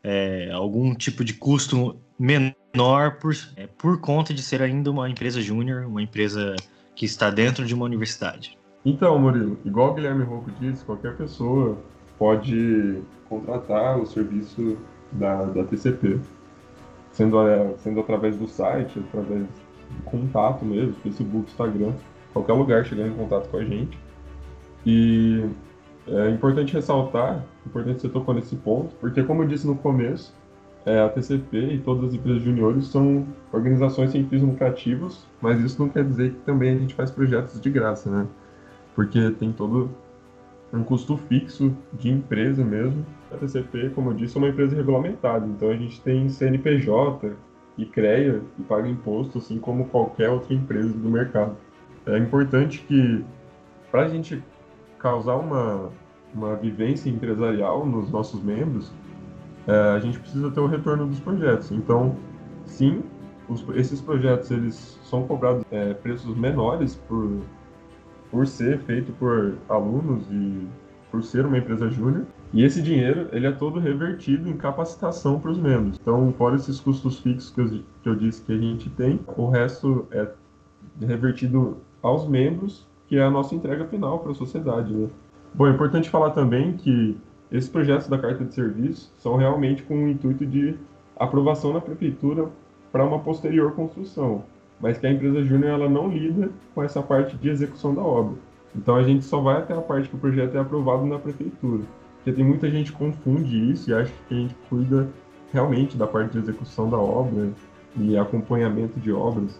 é, 0.03 0.51
algum 0.51 0.93
tipo 0.93 1.23
de 1.23 1.34
custo 1.34 1.99
menor 2.19 3.17
por, 3.19 3.36
é, 3.56 3.67
por 3.67 3.99
conta 3.99 4.34
de 4.34 4.41
ser 4.41 4.62
ainda 4.62 4.91
uma 4.91 5.10
empresa 5.10 5.41
júnior, 5.41 5.86
uma 5.86 6.01
empresa 6.01 6.56
que 6.95 7.06
está 7.06 7.30
dentro 7.30 7.65
de 7.65 7.73
uma 7.73 7.86
universidade. 7.86 8.58
Então, 8.86 9.17
Murilo, 9.19 9.60
igual 9.65 9.91
o 9.91 9.93
Guilherme 9.93 10.23
Rocco 10.23 10.51
disse, 10.60 10.84
qualquer 10.86 11.15
pessoa 11.17 11.77
pode 12.17 13.01
contratar 13.30 13.99
o 13.99 14.06
serviço 14.06 14.77
da, 15.12 15.43
da 15.45 15.63
TCP, 15.63 16.19
sendo, 17.12 17.47
é, 17.47 17.73
sendo 17.77 17.99
através 17.99 18.36
do 18.36 18.47
site, 18.47 18.99
através 19.10 19.41
do 19.41 20.03
contato 20.06 20.65
mesmo, 20.65 20.93
Facebook, 20.95 21.49
Instagram, 21.49 21.93
qualquer 22.34 22.53
lugar 22.53 22.86
chegando 22.86 23.10
em 23.10 23.15
contato 23.17 23.49
com 23.49 23.58
a 23.58 23.63
gente. 23.63 23.97
E 24.86 25.43
é 26.08 26.30
importante 26.30 26.73
ressaltar, 26.73 27.43
importante 27.65 28.01
você 28.01 28.10
tocou 28.10 28.34
nesse 28.34 28.56
ponto, 28.56 28.95
porque 28.95 29.23
como 29.23 29.43
eu 29.43 29.47
disse 29.47 29.67
no 29.67 29.75
começo, 29.75 30.34
é, 30.86 31.01
a 31.01 31.10
TCP 31.10 31.73
e 31.73 31.80
todas 31.80 32.06
as 32.06 32.13
empresas 32.13 32.41
juniores 32.41 32.88
são 32.88 33.27
organizações 33.51 34.12
sem 34.12 34.25
fins 34.25 34.41
lucrativos, 34.41 35.25
mas 35.41 35.60
isso 35.60 35.82
não 35.82 35.89
quer 35.89 36.06
dizer 36.06 36.32
que 36.32 36.39
também 36.39 36.73
a 36.73 36.80
gente 36.80 36.95
faz 36.95 37.12
projetos 37.12 37.60
de 37.60 37.69
graça, 37.69 38.10
né? 38.10 38.25
Porque 38.95 39.32
tem 39.32 39.51
todo 39.51 39.89
um 40.73 40.84
custo 40.84 41.17
fixo 41.17 41.75
de 41.93 42.10
empresa 42.10 42.63
mesmo. 42.63 43.06
A 43.32 43.38
TCP, 43.38 43.89
como 43.89 44.12
eu 44.12 44.13
disse, 44.13 44.38
é 44.38 44.39
uma 44.39 44.49
empresa 44.49 44.75
regulamentada, 44.75 45.45
então 45.45 45.69
a 45.69 45.75
gente 45.75 45.99
tem 46.01 46.30
CNPJ 46.30 47.34
e 47.77 47.86
CREA 47.86 48.41
e 48.58 48.63
paga 48.63 48.88
imposto, 48.88 49.38
assim 49.38 49.60
como 49.60 49.86
qualquer 49.86 50.30
outra 50.30 50.53
empresa 50.53 50.93
do 50.93 51.10
mercado. 51.10 51.56
É 52.06 52.17
importante 52.17 52.80
que, 52.88 53.23
para 53.91 54.03
a 54.03 54.08
gente 54.08 54.41
causar 54.97 55.36
uma, 55.36 55.89
uma 56.34 56.56
vivência 56.56 57.10
empresarial 57.10 57.86
nos 57.86 58.10
nossos 58.10 58.41
membros, 58.41 58.91
é, 59.67 59.71
a 59.95 59.99
gente 59.99 60.19
precisa 60.19 60.49
ter 60.49 60.60
o 60.60 60.67
retorno 60.67 61.06
dos 61.06 61.19
projetos. 61.19 61.71
Então, 61.71 62.15
sim, 62.65 63.03
os, 63.49 63.63
esses 63.75 64.01
projetos 64.01 64.49
eles 64.51 64.99
são 65.03 65.27
cobrados 65.27 65.63
é, 65.71 65.93
preços 65.93 66.36
menores 66.36 66.95
por, 67.08 67.41
por 68.31 68.47
ser 68.47 68.79
feito 68.79 69.11
por 69.13 69.55
alunos 69.69 70.25
e 70.31 70.67
por 71.11 71.23
ser 71.23 71.45
uma 71.45 71.57
empresa 71.57 71.89
júnior. 71.89 72.25
E 72.53 72.63
esse 72.63 72.81
dinheiro 72.81 73.27
ele 73.31 73.47
é 73.47 73.51
todo 73.51 73.79
revertido 73.79 74.49
em 74.49 74.55
capacitação 74.55 75.39
para 75.39 75.51
os 75.51 75.57
membros. 75.57 75.97
Então, 76.01 76.33
fora 76.37 76.55
esses 76.55 76.79
custos 76.79 77.19
fixos 77.19 77.49
que 77.49 77.61
eu, 77.61 77.83
que 78.03 78.09
eu 78.09 78.15
disse 78.15 78.41
que 78.41 78.53
a 78.53 78.57
gente 78.57 78.89
tem, 78.91 79.19
o 79.35 79.49
resto 79.49 80.07
é 80.11 80.29
revertido 80.99 81.77
aos 82.01 82.27
membros, 82.27 82.87
que 83.07 83.17
é 83.17 83.23
a 83.23 83.29
nossa 83.29 83.55
entrega 83.55 83.85
final 83.85 84.19
para 84.19 84.31
a 84.31 84.35
sociedade. 84.35 84.93
Né? 84.93 85.07
Bom, 85.53 85.67
é 85.67 85.71
importante 85.71 86.09
falar 86.09 86.31
também 86.31 86.73
que 86.73 87.17
esses 87.51 87.69
projetos 87.69 88.07
da 88.07 88.17
carta 88.17 88.43
de 88.43 88.53
serviço 88.53 89.11
são 89.19 89.37
realmente 89.37 89.83
com 89.83 90.05
o 90.05 90.09
intuito 90.09 90.45
de 90.45 90.75
aprovação 91.15 91.73
na 91.73 91.81
prefeitura 91.81 92.49
para 92.91 93.05
uma 93.05 93.19
posterior 93.19 93.73
construção, 93.73 94.43
mas 94.79 94.97
que 94.97 95.07
a 95.07 95.11
empresa 95.11 95.43
júnior 95.43 95.71
ela 95.71 95.89
não 95.89 96.09
lida 96.09 96.49
com 96.73 96.83
essa 96.83 97.01
parte 97.01 97.35
de 97.35 97.49
execução 97.49 97.93
da 97.93 98.01
obra. 98.01 98.35
Então 98.75 98.95
a 98.95 99.03
gente 99.03 99.23
só 99.25 99.41
vai 99.41 99.57
até 99.57 99.73
a 99.73 99.81
parte 99.81 100.09
que 100.09 100.15
o 100.15 100.19
projeto 100.19 100.55
é 100.55 100.59
aprovado 100.59 101.05
na 101.05 101.17
prefeitura, 101.17 101.83
porque 102.17 102.31
tem 102.31 102.45
muita 102.45 102.69
gente 102.69 102.91
que 102.91 102.97
confunde 102.97 103.71
isso 103.71 103.89
e 103.89 103.93
acha 103.93 104.11
que 104.27 104.35
a 104.35 104.37
gente 104.37 104.55
cuida 104.69 105.09
realmente 105.51 105.97
da 105.97 106.05
parte 106.05 106.33
de 106.33 106.39
execução 106.39 106.89
da 106.89 106.97
obra 106.97 107.49
e 107.95 108.17
acompanhamento 108.17 108.99
de 108.99 109.11
obras, 109.11 109.59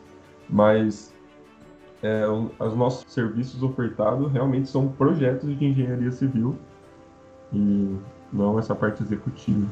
mas 0.49 1.13
é, 2.03 2.25
os 2.27 2.75
nossos 2.75 3.12
serviços 3.12 3.63
ofertados 3.63 4.32
realmente 4.32 4.69
são 4.69 4.88
projetos 4.88 5.58
de 5.58 5.65
engenharia 5.65 6.12
civil 6.12 6.56
e 7.51 7.95
não 8.32 8.60
essa 8.60 8.75
parte 8.75 9.01
executiva. 9.01 9.65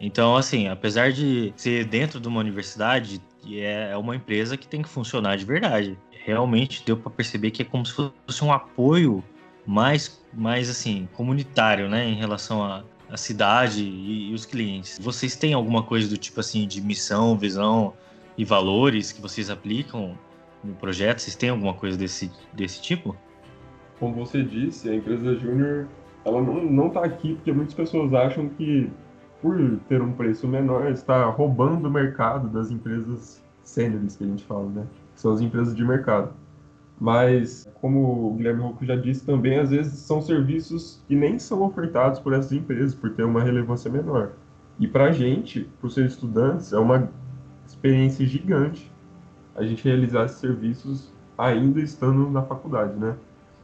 Então, 0.00 0.36
assim, 0.36 0.68
apesar 0.68 1.12
de 1.12 1.52
ser 1.56 1.84
dentro 1.84 2.20
de 2.20 2.28
uma 2.28 2.40
universidade, 2.40 3.20
é 3.50 3.96
uma 3.96 4.14
empresa 4.14 4.56
que 4.56 4.68
tem 4.68 4.82
que 4.82 4.88
funcionar 4.88 5.36
de 5.36 5.44
verdade. 5.44 5.98
Realmente 6.24 6.84
deu 6.84 6.96
para 6.96 7.10
perceber 7.10 7.50
que 7.50 7.62
é 7.62 7.64
como 7.64 7.84
se 7.84 7.92
fosse 7.92 8.44
um 8.44 8.52
apoio 8.52 9.24
mais, 9.66 10.24
mais 10.32 10.70
assim, 10.70 11.08
comunitário, 11.14 11.88
né, 11.88 12.08
em 12.08 12.14
relação 12.14 12.62
à, 12.62 12.84
à 13.10 13.16
cidade 13.16 13.82
e, 13.82 14.30
e 14.30 14.34
os 14.34 14.46
clientes. 14.46 14.98
Vocês 15.00 15.34
têm 15.34 15.52
alguma 15.52 15.82
coisa 15.82 16.08
do 16.08 16.16
tipo 16.16 16.38
assim 16.40 16.66
de 16.66 16.80
missão, 16.80 17.36
visão 17.36 17.92
e 18.36 18.44
valores 18.44 19.10
que 19.10 19.20
vocês 19.20 19.50
aplicam 19.50 20.16
no 20.62 20.74
projeto? 20.74 21.20
Vocês 21.20 21.34
têm 21.34 21.50
alguma 21.50 21.74
coisa 21.74 21.98
desse, 21.98 22.30
desse 22.52 22.80
tipo? 22.80 23.16
Como 23.98 24.14
você 24.14 24.44
disse, 24.44 24.88
a 24.88 24.94
empresa 24.94 25.34
júnior 25.34 25.88
ela 26.24 26.40
não 26.40 26.88
está 26.88 27.04
aqui 27.04 27.34
porque 27.34 27.52
muitas 27.52 27.74
pessoas 27.74 28.12
acham 28.14 28.48
que 28.48 28.90
por 29.40 29.56
ter 29.88 30.02
um 30.02 30.12
preço 30.12 30.46
menor 30.48 30.90
está 30.90 31.24
roubando 31.26 31.86
o 31.86 31.90
mercado 31.90 32.48
das 32.48 32.70
empresas 32.70 33.42
sêniores 33.62 34.16
que 34.16 34.24
a 34.24 34.26
gente 34.26 34.44
fala, 34.44 34.68
né? 34.68 34.86
Que 35.14 35.20
são 35.20 35.32
as 35.32 35.40
empresas 35.40 35.74
de 35.74 35.84
mercado. 35.84 36.32
Mas, 37.00 37.70
como 37.80 38.28
o 38.28 38.34
Guilherme 38.34 38.62
Rocco 38.62 38.84
já 38.84 38.96
disse 38.96 39.24
também, 39.24 39.58
às 39.58 39.70
vezes 39.70 40.00
são 40.00 40.20
serviços 40.20 41.00
que 41.06 41.14
nem 41.14 41.38
são 41.38 41.62
ofertados 41.62 42.18
por 42.18 42.32
essas 42.32 42.50
empresas, 42.50 42.94
por 42.94 43.10
ter 43.10 43.22
uma 43.22 43.42
relevância 43.42 43.90
menor. 43.90 44.32
E 44.80 44.88
para 44.88 45.04
a 45.04 45.12
gente, 45.12 45.68
por 45.80 45.90
ser 45.90 46.06
estudantes, 46.06 46.72
é 46.72 46.78
uma 46.78 47.08
experiência 47.66 48.26
gigante 48.26 48.90
a 49.54 49.62
gente 49.62 49.84
realizar 49.84 50.24
esses 50.24 50.38
serviços 50.38 51.12
ainda 51.36 51.80
estando 51.80 52.28
na 52.30 52.42
faculdade, 52.42 52.94
né? 52.94 53.16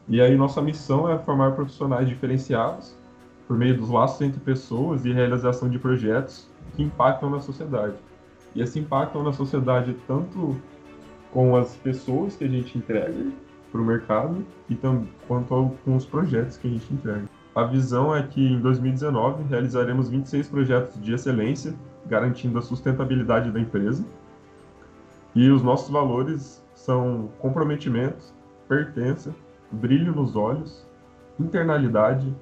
E 0.09 0.21
aí 0.21 0.37
nossa 0.37 0.61
missão 0.61 1.11
é 1.11 1.19
formar 1.19 1.53
profissionais 1.53 2.09
diferenciados 2.09 2.95
por 3.47 3.57
meio 3.57 3.77
dos 3.77 3.91
laços 3.91 4.21
entre 4.21 4.41
pessoas 4.41 5.05
e 5.05 5.13
realização 5.13 5.69
de 5.69 5.79
projetos 5.79 6.49
que 6.75 6.83
impactam 6.83 7.31
na 7.31 7.41
sociedade. 7.41 7.95
E 8.55 8.63
esse 8.63 8.79
impactam 8.79 9.23
na 9.23 9.33
sociedade 9.33 9.97
tanto 10.07 10.57
com 11.33 11.57
as 11.57 11.77
pessoas 11.77 12.37
que 12.37 12.45
a 12.45 12.49
gente 12.49 12.79
entrega 12.79 13.33
para 13.71 13.81
o 13.81 13.85
mercado 13.85 14.45
e 14.71 14.79
quanto 15.27 15.73
com 15.85 15.97
os 15.97 16.07
projetos 16.07 16.57
que 16.57 16.69
a 16.69 16.71
gente 16.71 16.95
entrega. 16.95 17.25
A 17.55 17.65
visão 17.65 18.15
é 18.15 18.23
que 18.23 18.41
em 18.41 18.61
2019 18.61 19.45
realizaremos 19.45 20.09
26 20.09 20.49
projetos 20.49 21.01
de 21.01 21.13
excelência, 21.13 21.75
garantindo 22.07 22.59
a 22.59 22.63
sustentabilidade 22.63 23.51
da 23.51 23.61
empresa 23.61 24.05
e 25.35 25.51
os 25.51 25.63
nossos 25.63 25.91
valores 25.91 26.65
são 26.75 27.29
comprometimento, 27.39 28.33
pertença, 28.69 29.35
brilho 29.71 30.15
nos 30.15 30.37
olhos, 30.37 30.87
internalidade, 31.41 32.33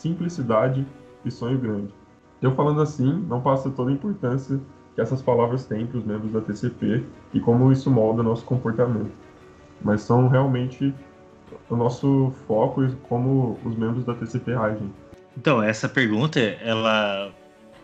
simplicidade 0.00 0.86
e 1.24 1.30
sonho 1.30 1.58
grande. 1.58 1.92
Eu 2.40 2.54
falando 2.54 2.80
assim, 2.80 3.12
não 3.28 3.40
passa 3.40 3.70
toda 3.70 3.90
a 3.90 3.92
importância 3.92 4.58
que 4.94 5.00
essas 5.00 5.20
palavras 5.20 5.66
têm 5.66 5.86
para 5.86 5.98
os 5.98 6.04
membros 6.04 6.32
da 6.32 6.40
TCP 6.40 7.04
e 7.34 7.40
como 7.40 7.70
isso 7.70 7.90
molda 7.90 8.22
nosso 8.22 8.44
comportamento. 8.44 9.12
Mas 9.82 10.02
são 10.02 10.28
realmente 10.28 10.94
o 11.68 11.76
nosso 11.76 12.32
foco 12.46 12.84
e 12.84 12.92
como 13.08 13.58
os 13.64 13.76
membros 13.76 14.04
da 14.04 14.14
TCP 14.14 14.54
agem. 14.54 14.92
Então, 15.36 15.62
essa 15.62 15.88
pergunta, 15.88 16.40
ela 16.40 17.30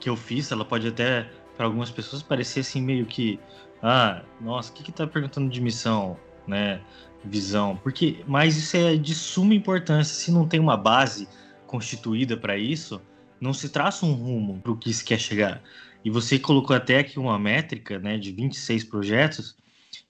que 0.01 0.09
eu 0.09 0.17
fiz, 0.17 0.51
ela 0.51 0.65
pode 0.65 0.89
até 0.89 1.27
para 1.57 1.67
algumas 1.67 1.91
pessoas 1.91 2.23
parecer 2.23 2.61
assim 2.61 2.83
meio 2.83 3.07
que 3.07 3.39
ah, 3.83 4.23
nossa, 4.41 4.71
o 4.71 4.75
que 4.75 4.83
que 4.83 4.93
tá 4.93 5.07
perguntando 5.07 5.49
de 5.49 5.61
missão, 5.61 6.17
né? 6.47 6.81
Visão, 7.25 7.77
porque 7.83 8.23
mas 8.27 8.57
isso 8.57 8.77
é 8.77 8.95
de 8.95 9.15
suma 9.15 9.53
importância, 9.53 10.15
se 10.15 10.31
não 10.31 10.47
tem 10.47 10.61
uma 10.61 10.77
base 10.77 11.27
constituída 11.67 12.37
para 12.37 12.57
isso, 12.57 13.01
não 13.41 13.53
se 13.53 13.69
traça 13.69 14.07
um 14.07 14.13
rumo 14.13 14.61
para 14.61 14.73
o 14.73 14.77
que 14.77 14.93
se 14.93 15.05
quer 15.05 15.19
chegar. 15.19 15.63
E 16.05 16.11
você 16.11 16.39
colocou 16.39 16.75
até 16.75 16.99
aqui 16.99 17.19
uma 17.19 17.39
métrica, 17.39 17.99
né, 17.99 18.17
de 18.17 18.33
26 18.33 18.85
projetos. 18.85 19.57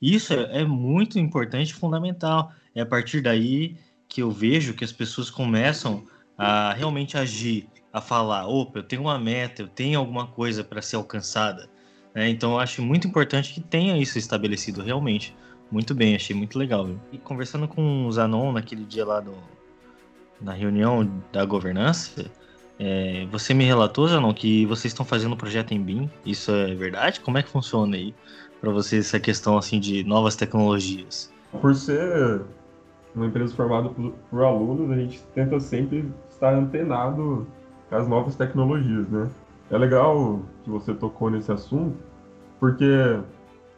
Isso 0.01 0.33
é, 0.35 0.61
é 0.61 0.65
muito 0.65 1.19
importante 1.19 1.71
e 1.71 1.75
fundamental. 1.75 2.53
É 2.75 2.83
a 2.83 2.87
partir 2.87 3.21
daí 3.21 3.77
que 4.09 4.23
eu 4.23 4.31
vejo 4.31 4.75
que 4.75 4.85
as 4.85 4.93
pessoas 4.93 5.31
começam 5.31 6.05
a 6.37 6.73
realmente 6.75 7.17
agir, 7.17 7.67
a 7.93 8.01
falar: 8.01 8.47
opa, 8.47 8.81
eu 8.81 8.83
tenho 8.83 9.03
uma 9.03 9.19
meta, 9.19 9.63
eu 9.63 9.69
tenho 9.69 9.99
alguma 9.99 10.27
coisa 10.27 10.63
para 10.63 10.83
ser 10.83 10.97
alcançada. 10.97 11.69
Né? 12.15 12.29
Então, 12.29 12.53
eu 12.53 12.59
acho 12.61 12.83
muito 12.83 13.09
importante 13.09 13.53
que 13.53 13.61
tenha 13.61 13.97
isso 13.97 14.19
estabelecido 14.19 14.83
realmente. 14.83 15.35
Muito 15.71 15.95
bem, 15.95 16.15
achei 16.15 16.37
muito 16.37 16.59
legal. 16.59 16.87
Viu? 16.87 17.01
E 17.13 17.19
conversando 17.19 17.67
com 17.67 18.07
o 18.07 18.13
Zanon 18.13 18.53
naquele 18.53 18.85
dia 18.85 19.05
lá 19.05 19.21
do, 19.21 19.35
na 20.41 20.53
reunião 20.53 21.11
da 21.33 21.45
governança, 21.45 22.31
é, 22.79 23.27
você 23.31 23.55
me 23.55 23.65
relatou, 23.65 24.07
Zanon, 24.07 24.35
que 24.35 24.67
vocês 24.67 24.93
estão 24.93 25.05
fazendo 25.05 25.33
um 25.33 25.37
projeto 25.37 25.73
em 25.73 25.83
BIM. 25.83 26.11
Isso 26.25 26.51
é 26.51 26.75
verdade? 26.75 27.21
Como 27.21 27.39
é 27.39 27.43
que 27.43 27.49
funciona 27.49 27.97
aí 27.97 28.15
para 28.61 28.71
vocês 28.71 29.07
essa 29.07 29.21
questão 29.21 29.57
assim 29.57 29.81
de 29.81 30.05
novas 30.05 30.37
tecnologias? 30.37 31.33
Por 31.61 31.75
ser 31.75 32.43
uma 33.15 33.27
empresa 33.27 33.55
formada 33.55 33.89
por, 33.89 34.13
por 34.31 34.45
alunos, 34.45 34.91
a 34.91 34.97
gente 34.97 35.23
tenta 35.35 35.59
sempre 35.59 36.11
estar 36.29 36.55
antenado 36.55 37.47
as 37.91 38.07
novas 38.07 38.37
tecnologias, 38.37 39.09
né? 39.09 39.31
É 39.71 39.79
legal 39.79 40.43
que 40.63 40.71
você 40.71 40.93
tocou 40.95 41.31
nesse 41.31 41.51
assunto, 41.51 41.97
porque 42.61 43.19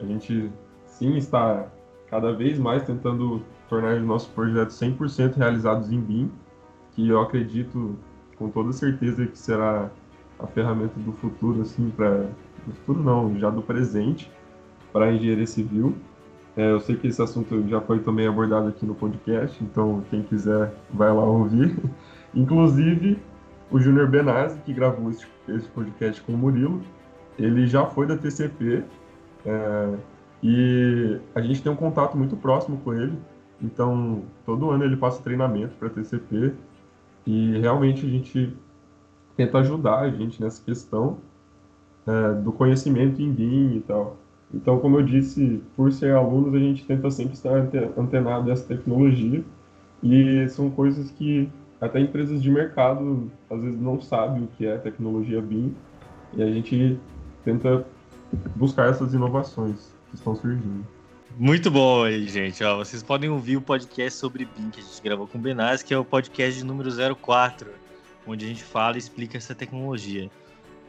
a 0.01 0.05
gente 0.05 0.51
sim 0.87 1.17
está 1.17 1.67
cada 2.11 2.33
vez 2.33 2.59
mais 2.59 2.83
tentando 2.83 3.43
tornar 3.69 3.97
os 3.97 4.07
nossos 4.07 4.29
projetos 4.29 4.79
100% 4.81 5.37
realizados 5.37 5.93
em 5.93 6.01
BIM, 6.01 6.31
que 6.99 7.09
eu 7.09 7.21
acredito 7.21 7.97
com 8.37 8.51
toda 8.51 8.73
certeza 8.73 9.25
que 9.25 9.39
será 9.39 9.89
a 10.37 10.49
ferramenta 10.49 10.99
do 10.99 11.13
futuro, 11.13 11.63
assim, 11.63 11.91
para 11.91 12.29
do 12.67 12.75
futuro 12.75 13.01
não, 13.05 13.39
já 13.39 13.51
do 13.51 13.63
presente 13.63 14.29
para 14.93 15.05
a 15.05 15.13
engenharia 15.13 15.47
civil. 15.47 15.95
É, 16.57 16.73
eu 16.73 16.81
sei 16.81 16.97
que 16.97 17.07
esse 17.07 17.23
assunto 17.23 17.65
já 17.69 17.81
foi 17.81 18.01
também 18.01 18.27
abordado 18.27 18.67
aqui 18.67 18.85
no 18.85 18.97
podcast, 18.97 19.63
então 19.63 20.03
quem 20.11 20.25
quiser 20.25 20.75
vai 20.93 21.09
lá 21.09 21.23
ouvir. 21.23 21.79
Inclusive, 22.35 23.17
o 23.71 23.79
Júnior 23.79 24.09
Benazzi, 24.09 24.59
que 24.63 24.73
gravou 24.73 25.09
esse, 25.09 25.25
esse, 25.51 25.69
podcast 25.69 26.21
com 26.23 26.33
o 26.33 26.37
Murilo, 26.37 26.83
ele 27.39 27.69
já 27.69 27.87
foi 27.87 28.09
da 28.09 28.17
TCP 28.17 28.83
é, 29.47 29.95
e 30.43 31.21
a 31.33 31.41
gente 31.41 31.63
tem 31.63 31.71
um 31.71 31.77
contato 31.77 32.19
muito 32.19 32.37
próximo 32.37 32.77
com 32.79 32.93
ele. 32.93 33.17
Então, 33.63 34.25
todo 34.45 34.69
ano 34.71 34.85
ele 34.85 34.97
passa 34.97 35.23
treinamento 35.23 35.77
para 35.77 35.89
TCP 35.89 36.55
e 37.29 37.59
realmente 37.61 38.07
a 38.07 38.09
gente 38.09 38.57
tenta 39.37 39.59
ajudar 39.59 39.99
a 39.99 40.11
gente 40.11 40.41
nessa 40.41 40.65
questão 40.65 41.19
é, 42.07 42.33
do 42.41 42.51
conhecimento 42.51 43.21
em 43.21 43.31
BIM 43.31 43.77
e 43.77 43.81
tal. 43.81 44.17
Então, 44.53 44.79
como 44.79 44.97
eu 44.97 45.03
disse, 45.03 45.63
por 45.77 45.93
ser 45.93 46.15
alunos, 46.15 46.55
a 46.55 46.59
gente 46.59 46.87
tenta 46.87 47.11
sempre 47.11 47.35
estar 47.35 47.53
antenado 47.99 48.47
dessa 48.47 48.67
tecnologia 48.67 49.45
e 50.03 50.49
são 50.49 50.71
coisas 50.71 51.11
que 51.11 51.51
até 51.79 52.01
empresas 52.01 52.43
de 52.43 52.51
mercado 52.51 53.31
às 53.51 53.61
vezes 53.61 53.79
não 53.79 54.01
sabem 54.01 54.45
o 54.45 54.47
que 54.47 54.65
é 54.67 54.79
tecnologia 54.79 55.43
BIM 55.43 55.75
e 56.33 56.43
a 56.43 56.51
gente 56.51 56.99
tenta 57.45 57.85
buscar 58.57 58.89
essas 58.89 59.13
inovações 59.13 59.95
que 60.09 60.17
estão 60.17 60.35
surgindo. 60.35 60.83
Muito 61.41 61.71
bom 61.71 62.03
aí, 62.03 62.27
gente. 62.27 62.65
Ó, 62.65 62.79
vocês 62.79 63.01
podem 63.01 63.31
ouvir 63.31 63.57
o 63.57 63.63
podcast 63.63 64.19
sobre 64.19 64.45
BIM 64.45 64.71
que 64.71 64.81
a 64.81 64.83
gente 64.83 65.01
gravou 65.01 65.25
com 65.25 65.39
o 65.39 65.41
Benaz, 65.41 65.85
que 65.85 65.95
é 65.95 65.97
o 65.97 66.05
podcast 66.05 66.59
de 66.59 66.65
número 66.65 66.91
04, 67.15 67.71
onde 68.27 68.45
a 68.45 68.49
gente 68.49 68.65
fala 68.65 68.97
e 68.97 68.99
explica 68.99 69.39
essa 69.39 69.55
tecnologia. 69.55 70.29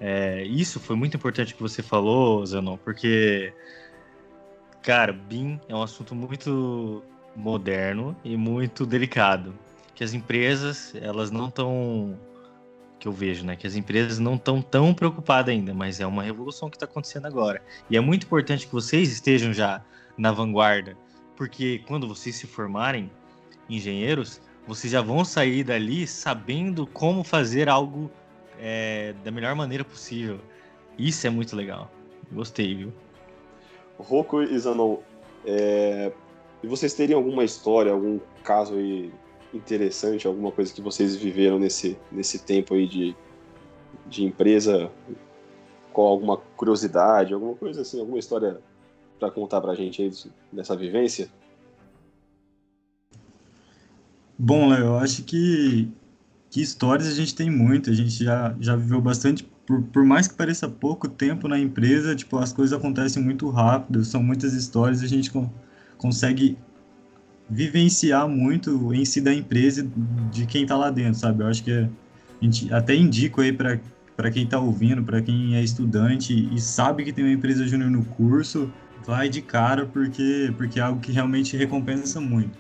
É, 0.02 0.42
isso 0.42 0.80
foi 0.80 0.96
muito 0.96 1.16
importante 1.16 1.54
que 1.54 1.62
você 1.62 1.84
falou, 1.84 2.44
Zanon, 2.44 2.78
porque, 2.78 3.54
cara, 4.82 5.14
BIM 5.14 5.62
é 5.70 5.76
um 5.76 5.84
assunto 5.84 6.16
muito 6.16 7.04
moderno 7.36 8.18
e 8.24 8.36
muito 8.36 8.88
delicado, 8.88 9.54
que 9.94 10.04
as 10.04 10.16
empresas, 10.16 10.96
elas 11.00 11.30
não 11.30 11.50
estão, 11.50 12.18
que 12.98 13.08
eu 13.08 13.12
vejo, 13.12 13.46
né, 13.46 13.56
que 13.56 13.68
as 13.68 13.76
empresas 13.76 14.18
não 14.18 14.34
estão 14.34 14.64
tão 14.64 14.96
preocupadas 14.96 15.54
ainda, 15.54 15.76
mas 15.76 16.00
é 16.00 16.08
uma 16.08 16.24
revolução 16.24 16.72
que 16.72 16.76
está 16.76 16.88
acontecendo 16.88 17.28
agora. 17.28 17.62
E 17.88 17.96
é 17.96 18.00
muito 18.00 18.24
importante 18.24 18.66
que 18.66 18.74
vocês 18.74 19.12
estejam 19.12 19.54
já 19.54 19.84
na 20.20 20.34
vanguarda, 20.34 20.98
porque 21.36 21.82
quando 21.88 22.06
vocês 22.06 22.36
se 22.36 22.46
formarem 22.46 23.10
engenheiros, 23.70 24.42
vocês 24.68 24.92
já 24.92 25.02
vão 25.02 25.24
sair 25.24 25.64
dali 25.64 26.06
sabendo 26.06 26.86
como 26.86 27.24
fazer 27.24 27.70
algo 27.70 28.12
é, 28.60 29.16
da 29.24 29.32
melhor 29.32 29.56
maneira 29.56 29.86
possível. 29.86 30.40
Isso 30.98 31.26
é 31.26 31.30
muito 31.30 31.56
legal. 31.56 31.90
Gostei, 32.32 32.76
viu? 32.76 32.94
Roku 33.98 34.44
e 34.44 34.60
Zanon, 34.60 34.98
é... 35.46 36.12
e 36.62 36.68
vocês 36.68 36.94
teriam 36.94 37.20
alguma 37.20 37.46
história, 37.46 37.92
algum 37.92 38.20
caso 38.44 38.76
aí 38.76 39.12
interessante, 39.54 40.28
alguma 40.28 40.52
coisa 40.52 40.74
que 40.74 40.82
vocês 40.82 41.16
viveram 41.16 41.58
nesse, 41.58 41.98
nesse 42.12 42.40
tempo 42.40 42.74
aí 42.74 42.86
de, 42.86 43.16
de 44.06 44.24
empresa, 44.26 44.92
com 45.94 46.02
alguma 46.02 46.38
curiosidade, 46.38 47.34
alguma 47.34 47.56
coisa 47.56 47.82
assim, 47.82 48.00
alguma 48.00 48.20
história 48.20 48.62
para 49.20 49.30
contar 49.30 49.62
pra 49.62 49.76
gente 49.76 50.02
aí 50.02 50.12
dessa 50.52 50.76
vivência? 50.76 51.30
Bom, 54.38 54.70
Léo, 54.70 54.86
eu 54.86 54.98
acho 54.98 55.24
que 55.24 55.92
que 56.50 56.62
histórias 56.62 57.08
a 57.08 57.14
gente 57.14 57.36
tem 57.36 57.50
muito, 57.50 57.90
a 57.92 57.94
gente 57.94 58.24
já, 58.24 58.56
já 58.60 58.76
viveu 58.76 59.00
bastante, 59.00 59.44
por, 59.68 59.84
por 59.84 60.04
mais 60.04 60.28
que 60.28 60.34
pareça 60.34 60.68
pouco 60.68 61.08
tempo 61.08 61.48
na 61.48 61.60
empresa, 61.60 62.16
tipo, 62.16 62.38
as 62.38 62.52
coisas 62.52 62.78
acontecem 62.78 63.22
muito 63.22 63.48
rápido, 63.50 64.04
são 64.04 64.24
muitas 64.24 64.54
histórias, 64.54 65.04
a 65.04 65.08
gente 65.08 65.32
consegue 65.98 66.58
vivenciar 67.48 68.28
muito 68.28 68.94
em 68.94 69.06
si 69.06 69.22
da 69.22 69.34
empresa 69.34 69.88
de 70.32 70.46
quem 70.48 70.64
está 70.64 70.76
lá 70.76 70.90
dentro, 70.90 71.20
sabe? 71.20 71.44
Eu 71.44 71.48
acho 71.48 71.64
que 71.64 71.72
a 71.72 71.90
gente 72.42 72.74
até 72.74 72.96
indico 72.96 73.42
aí 73.42 73.54
para 73.54 73.80
para 74.16 74.30
quem 74.30 74.44
está 74.44 74.60
ouvindo, 74.60 75.02
para 75.02 75.22
quem 75.22 75.56
é 75.56 75.64
estudante 75.64 76.34
e 76.54 76.60
sabe 76.60 77.06
que 77.06 77.14
tem 77.14 77.24
uma 77.24 77.32
empresa 77.32 77.66
júnior 77.66 77.90
no 77.90 78.04
curso, 78.04 78.70
vai 79.06 79.30
de 79.30 79.42
cara 79.42 79.86
porque 79.86 80.54
porque 80.58 80.80
é 80.80 80.84
algo 80.84 81.00
que 81.00 81.12
realmente 81.12 81.56
recompensa 81.58 82.20
muito. 82.22 82.58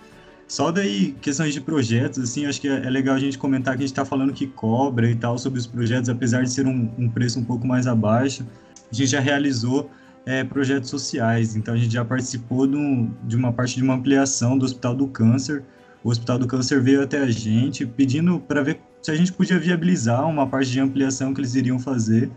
Só 0.47 0.71
daí, 0.71 1.11
questões 1.21 1.53
de 1.53 1.61
projetos, 1.61 2.23
assim, 2.23 2.47
acho 2.47 2.59
que 2.59 2.67
é, 2.67 2.85
é 2.85 2.89
legal 2.89 3.15
a 3.15 3.19
gente 3.19 3.37
comentar 3.37 3.75
que 3.75 3.83
a 3.83 3.85
gente 3.85 3.93
está 3.93 4.03
falando 4.03 4.33
que 4.33 4.47
cobra 4.47 5.07
e 5.09 5.15
tal 5.15 5.37
sobre 5.37 5.59
os 5.59 5.67
projetos, 5.67 6.09
apesar 6.09 6.43
de 6.43 6.51
ser 6.51 6.65
um, 6.65 6.91
um 6.97 7.07
preço 7.07 7.39
um 7.39 7.43
pouco 7.43 7.67
mais 7.67 7.85
abaixo, 7.85 8.43
a 8.91 8.95
gente 8.95 9.11
já 9.11 9.19
realizou 9.19 9.91
é, 10.25 10.43
projetos 10.43 10.89
sociais, 10.89 11.55
então 11.55 11.75
a 11.75 11.77
gente 11.77 11.93
já 11.93 12.03
participou 12.03 12.65
do, 12.65 13.09
de 13.23 13.35
uma 13.35 13.53
parte 13.53 13.75
de 13.75 13.83
uma 13.83 13.93
ampliação 13.93 14.57
do 14.57 14.65
Hospital 14.65 14.95
do 14.95 15.07
Câncer. 15.07 15.63
O 16.03 16.09
Hospital 16.09 16.39
do 16.39 16.47
Câncer 16.47 16.81
veio 16.81 17.03
até 17.03 17.19
a 17.19 17.29
gente 17.29 17.85
pedindo 17.85 18.39
para 18.39 18.63
ver 18.63 18.79
se 19.01 19.11
a 19.11 19.15
gente 19.15 19.31
podia 19.31 19.59
viabilizar 19.59 20.27
uma 20.27 20.47
parte 20.47 20.71
de 20.71 20.79
ampliação 20.79 21.33
que 21.33 21.41
eles 21.41 21.55
iriam 21.55 21.77
fazer. 21.77 22.29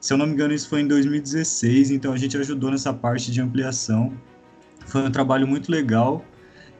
Se 0.00 0.14
eu 0.14 0.16
não 0.16 0.26
me 0.26 0.32
engano, 0.32 0.54
isso 0.54 0.68
foi 0.68 0.80
em 0.80 0.88
2016, 0.88 1.90
então 1.90 2.12
a 2.12 2.16
gente 2.16 2.36
ajudou 2.36 2.70
nessa 2.70 2.92
parte 2.92 3.30
de 3.30 3.40
ampliação. 3.40 4.12
Foi 4.86 5.02
um 5.02 5.10
trabalho 5.10 5.46
muito 5.46 5.70
legal 5.70 6.24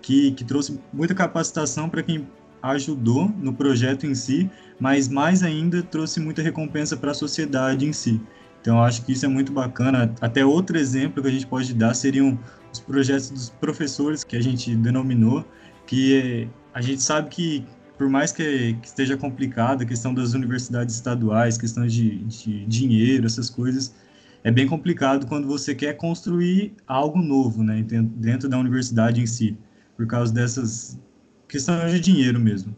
que, 0.00 0.32
que 0.32 0.42
trouxe 0.42 0.80
muita 0.92 1.14
capacitação 1.14 1.88
para 1.88 2.02
quem 2.02 2.26
ajudou 2.62 3.28
no 3.38 3.52
projeto 3.52 4.06
em 4.06 4.14
si, 4.14 4.50
mas 4.78 5.08
mais 5.08 5.42
ainda 5.42 5.82
trouxe 5.82 6.18
muita 6.18 6.42
recompensa 6.42 6.96
para 6.96 7.10
a 7.10 7.14
sociedade 7.14 7.86
em 7.86 7.92
si. 7.92 8.20
Então, 8.60 8.82
acho 8.82 9.04
que 9.04 9.12
isso 9.12 9.24
é 9.24 9.28
muito 9.28 9.52
bacana. 9.52 10.14
Até 10.20 10.44
outro 10.44 10.76
exemplo 10.78 11.22
que 11.22 11.28
a 11.28 11.32
gente 11.32 11.46
pode 11.46 11.72
dar 11.72 11.94
seriam 11.94 12.38
os 12.72 12.80
projetos 12.80 13.30
dos 13.30 13.50
professores 13.50 14.22
que 14.22 14.36
a 14.36 14.40
gente 14.40 14.74
denominou, 14.76 15.44
que 15.86 16.48
a 16.72 16.80
gente 16.80 17.02
sabe 17.02 17.28
que, 17.30 17.66
por 18.00 18.08
mais 18.08 18.32
que, 18.32 18.72
que 18.80 18.86
esteja 18.86 19.14
complicado 19.14 19.82
a 19.82 19.84
questão 19.84 20.14
das 20.14 20.32
universidades 20.32 20.94
estaduais, 20.94 21.58
questão 21.58 21.86
de, 21.86 22.16
de 22.24 22.64
dinheiro, 22.64 23.26
essas 23.26 23.50
coisas, 23.50 23.94
é 24.42 24.50
bem 24.50 24.66
complicado 24.66 25.26
quando 25.26 25.46
você 25.46 25.74
quer 25.74 25.92
construir 25.98 26.72
algo 26.86 27.20
novo, 27.20 27.62
né, 27.62 27.84
dentro 27.86 28.48
da 28.48 28.56
universidade 28.56 29.20
em 29.20 29.26
si 29.26 29.54
por 29.98 30.06
causa 30.06 30.32
dessas 30.32 30.98
questões 31.46 31.92
de 31.92 32.00
dinheiro 32.00 32.40
mesmo. 32.40 32.74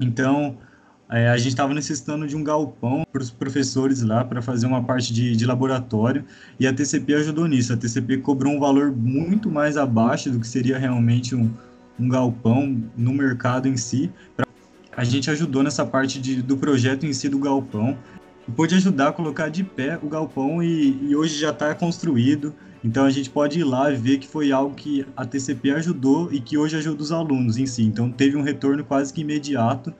Então, 0.00 0.56
é, 1.10 1.28
a 1.28 1.36
gente 1.36 1.48
estava 1.48 1.74
necessitando 1.74 2.26
de 2.26 2.34
um 2.34 2.42
galpão 2.42 3.04
para 3.12 3.20
os 3.20 3.30
professores 3.30 4.00
lá 4.00 4.24
para 4.24 4.40
fazer 4.40 4.66
uma 4.66 4.82
parte 4.82 5.12
de, 5.12 5.36
de, 5.36 5.44
laboratório 5.44 6.24
e 6.58 6.66
a 6.66 6.72
TCP 6.72 7.12
ajudou 7.16 7.46
nisso. 7.46 7.74
A 7.74 7.76
TCP 7.76 8.16
cobrou 8.16 8.54
um 8.54 8.58
valor 8.58 8.96
muito 8.96 9.50
mais 9.50 9.76
abaixo 9.76 10.30
do 10.30 10.40
que 10.40 10.48
seria 10.48 10.78
realmente 10.78 11.34
um, 11.34 11.50
um 11.98 12.08
galpão 12.08 12.82
no 12.96 13.12
mercado 13.12 13.68
em 13.68 13.76
si. 13.76 14.10
A 14.96 15.04
gente 15.04 15.30
ajudou 15.30 15.62
nessa 15.62 15.86
parte 15.86 16.20
de, 16.20 16.42
do 16.42 16.56
projeto 16.56 17.06
em 17.06 17.12
si 17.12 17.28
do 17.28 17.38
galpão 17.38 17.96
pôde 18.52 18.74
ajudar 18.74 19.08
a 19.08 19.12
colocar 19.12 19.48
de 19.48 19.62
pé 19.62 19.98
o 20.02 20.08
galpão 20.08 20.62
e, 20.62 21.08
e 21.08 21.16
hoje 21.16 21.38
já 21.38 21.50
está 21.50 21.74
construído. 21.74 22.54
Então 22.82 23.04
a 23.04 23.10
gente 23.10 23.28
pode 23.28 23.58
ir 23.58 23.64
lá 23.64 23.90
e 23.92 23.96
ver 23.96 24.18
que 24.18 24.26
foi 24.26 24.52
algo 24.52 24.74
que 24.74 25.04
a 25.16 25.24
TCP 25.24 25.72
ajudou 25.72 26.32
e 26.32 26.40
que 26.40 26.56
hoje 26.56 26.76
ajuda 26.76 27.02
os 27.02 27.12
alunos 27.12 27.56
em 27.56 27.66
si. 27.66 27.82
Então 27.82 28.10
teve 28.10 28.36
um 28.36 28.42
retorno 28.42 28.84
quase 28.84 29.12
que 29.12 29.20
imediato 29.20 29.92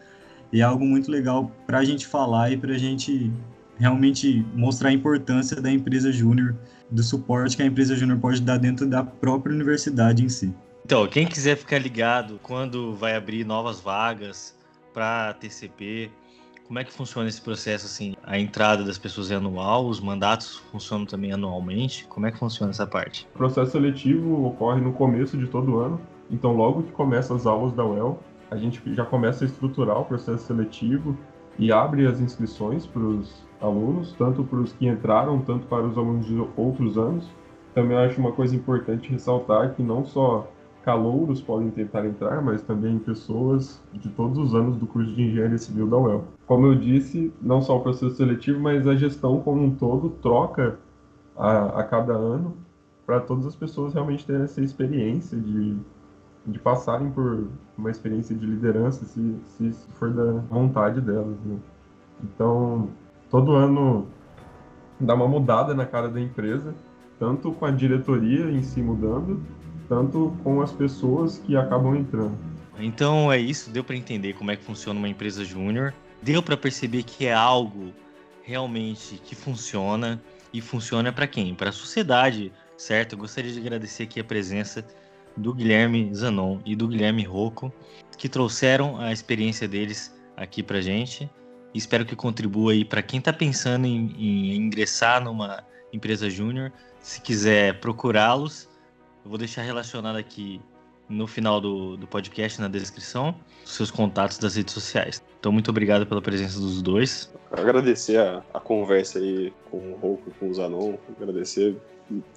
e 0.52 0.60
é 0.60 0.64
algo 0.64 0.84
muito 0.84 1.10
legal 1.10 1.50
para 1.66 1.78
a 1.78 1.84
gente 1.84 2.06
falar 2.06 2.52
e 2.52 2.56
para 2.56 2.74
a 2.74 2.78
gente 2.78 3.32
realmente 3.78 4.44
mostrar 4.54 4.88
a 4.88 4.92
importância 4.92 5.60
da 5.60 5.70
empresa 5.70 6.10
júnior, 6.10 6.56
do 6.90 7.02
suporte 7.02 7.56
que 7.56 7.62
a 7.62 7.66
empresa 7.66 7.94
júnior 7.94 8.18
pode 8.18 8.40
dar 8.40 8.58
dentro 8.58 8.86
da 8.86 9.04
própria 9.04 9.54
universidade 9.54 10.24
em 10.24 10.28
si. 10.28 10.52
Então, 10.88 11.06
quem 11.06 11.26
quiser 11.26 11.54
ficar 11.54 11.76
ligado 11.76 12.40
quando 12.42 12.94
vai 12.94 13.14
abrir 13.14 13.44
novas 13.44 13.78
vagas 13.78 14.58
para 14.94 15.34
TCP, 15.34 16.10
como 16.66 16.78
é 16.78 16.84
que 16.84 16.90
funciona 16.90 17.28
esse 17.28 17.42
processo 17.42 17.84
assim? 17.84 18.16
A 18.24 18.38
entrada 18.38 18.82
das 18.82 18.96
pessoas 18.96 19.30
é 19.30 19.34
anual, 19.34 19.86
os 19.86 20.00
mandatos 20.00 20.56
funcionam 20.72 21.04
também 21.04 21.30
anualmente? 21.30 22.06
Como 22.06 22.24
é 22.24 22.32
que 22.32 22.38
funciona 22.38 22.70
essa 22.70 22.86
parte? 22.86 23.28
O 23.34 23.36
processo 23.36 23.72
seletivo 23.72 24.46
ocorre 24.46 24.80
no 24.80 24.94
começo 24.94 25.36
de 25.36 25.46
todo 25.46 25.78
ano, 25.78 26.00
então 26.30 26.56
logo 26.56 26.82
que 26.84 26.92
começam 26.92 27.36
as 27.36 27.44
aulas 27.44 27.74
da 27.74 27.84
UEL, 27.84 28.18
a 28.50 28.56
gente 28.56 28.80
já 28.94 29.04
começa 29.04 29.44
a 29.44 29.46
estruturar 29.46 30.00
o 30.00 30.06
processo 30.06 30.46
seletivo 30.46 31.14
e 31.58 31.70
abre 31.70 32.06
as 32.06 32.18
inscrições 32.18 32.86
para 32.86 33.02
os 33.02 33.44
alunos, 33.60 34.14
tanto 34.14 34.42
para 34.42 34.60
os 34.60 34.72
que 34.72 34.88
entraram, 34.88 35.38
tanto 35.42 35.66
para 35.66 35.86
os 35.86 35.98
alunos 35.98 36.24
de 36.24 36.42
outros 36.56 36.96
anos. 36.96 37.28
Também 37.74 37.98
acho 37.98 38.18
uma 38.18 38.32
coisa 38.32 38.56
importante 38.56 39.10
ressaltar 39.10 39.74
que 39.74 39.82
não 39.82 40.02
só 40.02 40.50
calouros 40.88 41.42
podem 41.42 41.70
tentar 41.70 42.06
entrar, 42.06 42.40
mas 42.40 42.62
também 42.62 42.98
pessoas 42.98 43.78
de 43.92 44.08
todos 44.08 44.38
os 44.38 44.54
anos 44.54 44.78
do 44.78 44.86
curso 44.86 45.12
de 45.12 45.22
Engenharia 45.22 45.58
Civil 45.58 45.86
da 45.86 45.98
UEL. 45.98 46.24
Como 46.46 46.64
eu 46.64 46.74
disse, 46.74 47.30
não 47.42 47.60
só 47.60 47.76
o 47.76 47.80
processo 47.80 48.16
seletivo, 48.16 48.58
mas 48.58 48.86
a 48.86 48.96
gestão 48.96 49.38
como 49.42 49.62
um 49.62 49.74
todo 49.74 50.08
troca 50.22 50.78
a, 51.36 51.80
a 51.80 51.84
cada 51.84 52.14
ano 52.14 52.56
para 53.04 53.20
todas 53.20 53.44
as 53.44 53.54
pessoas 53.54 53.92
realmente 53.92 54.24
terem 54.24 54.44
essa 54.44 54.62
experiência 54.62 55.38
de 55.38 55.76
de 56.46 56.58
passarem 56.58 57.10
por 57.10 57.46
uma 57.76 57.90
experiência 57.90 58.34
de 58.34 58.46
liderança, 58.46 59.04
se, 59.04 59.36
se 59.44 59.70
for 59.92 60.10
da 60.10 60.40
vontade 60.48 60.98
delas. 60.98 61.36
Né? 61.44 61.58
Então, 62.24 62.88
todo 63.28 63.52
ano 63.52 64.06
dá 64.98 65.14
uma 65.14 65.28
mudada 65.28 65.74
na 65.74 65.84
cara 65.84 66.08
da 66.08 66.18
empresa, 66.18 66.74
tanto 67.18 67.52
com 67.52 67.66
a 67.66 67.70
diretoria 67.70 68.50
em 68.50 68.62
si 68.62 68.80
mudando, 68.80 69.42
tanto 69.88 70.36
com 70.44 70.60
as 70.60 70.72
pessoas 70.72 71.38
que 71.38 71.56
acabam 71.56 71.96
entrando. 71.96 72.36
Então 72.78 73.32
é 73.32 73.38
isso, 73.38 73.70
deu 73.70 73.82
para 73.82 73.96
entender 73.96 74.34
como 74.34 74.50
é 74.50 74.56
que 74.56 74.64
funciona 74.64 74.98
uma 74.98 75.08
empresa 75.08 75.44
júnior, 75.44 75.92
deu 76.22 76.42
para 76.42 76.56
perceber 76.56 77.02
que 77.02 77.26
é 77.26 77.34
algo 77.34 77.92
realmente 78.42 79.20
que 79.24 79.34
funciona 79.34 80.22
e 80.52 80.60
funciona 80.60 81.12
para 81.12 81.26
quem? 81.26 81.54
Para 81.54 81.70
a 81.70 81.72
sociedade, 81.72 82.52
certo? 82.76 83.14
Eu 83.14 83.18
gostaria 83.18 83.52
de 83.52 83.58
agradecer 83.58 84.04
aqui 84.04 84.20
a 84.20 84.24
presença 84.24 84.84
do 85.36 85.52
Guilherme 85.52 86.14
Zanon 86.14 86.58
e 86.64 86.74
do 86.74 86.88
Guilherme 86.88 87.24
Rocco, 87.24 87.72
que 88.16 88.28
trouxeram 88.28 88.98
a 89.00 89.12
experiência 89.12 89.68
deles 89.68 90.14
aqui 90.36 90.62
para 90.62 90.80
gente. 90.80 91.30
Espero 91.74 92.04
que 92.04 92.16
contribua 92.16 92.72
aí 92.72 92.84
para 92.84 93.02
quem 93.02 93.18
está 93.18 93.32
pensando 93.32 93.86
em, 93.86 94.14
em, 94.18 94.56
ingressar 94.56 95.22
numa 95.22 95.62
empresa 95.92 96.30
júnior. 96.30 96.72
Se 97.00 97.20
quiser 97.20 97.78
procurá-los, 97.80 98.68
eu 99.28 99.30
vou 99.30 99.36
deixar 99.36 99.60
relacionado 99.60 100.16
aqui 100.16 100.58
no 101.06 101.26
final 101.26 101.60
do, 101.60 101.98
do 101.98 102.06
podcast, 102.06 102.58
na 102.62 102.66
descrição, 102.66 103.34
seus 103.62 103.90
contatos 103.90 104.38
das 104.38 104.56
redes 104.56 104.72
sociais. 104.72 105.22
Então, 105.38 105.52
muito 105.52 105.70
obrigado 105.70 106.06
pela 106.06 106.22
presença 106.22 106.58
dos 106.58 106.80
dois. 106.80 107.30
Agradecer 107.52 108.16
a, 108.16 108.42
a 108.54 108.58
conversa 108.58 109.18
aí 109.18 109.52
com 109.70 109.76
o 109.76 109.96
Rocco 109.96 110.30
e 110.30 110.32
com 110.32 110.48
o 110.48 110.54
Zanon. 110.54 110.94
Agradecer, 111.20 111.76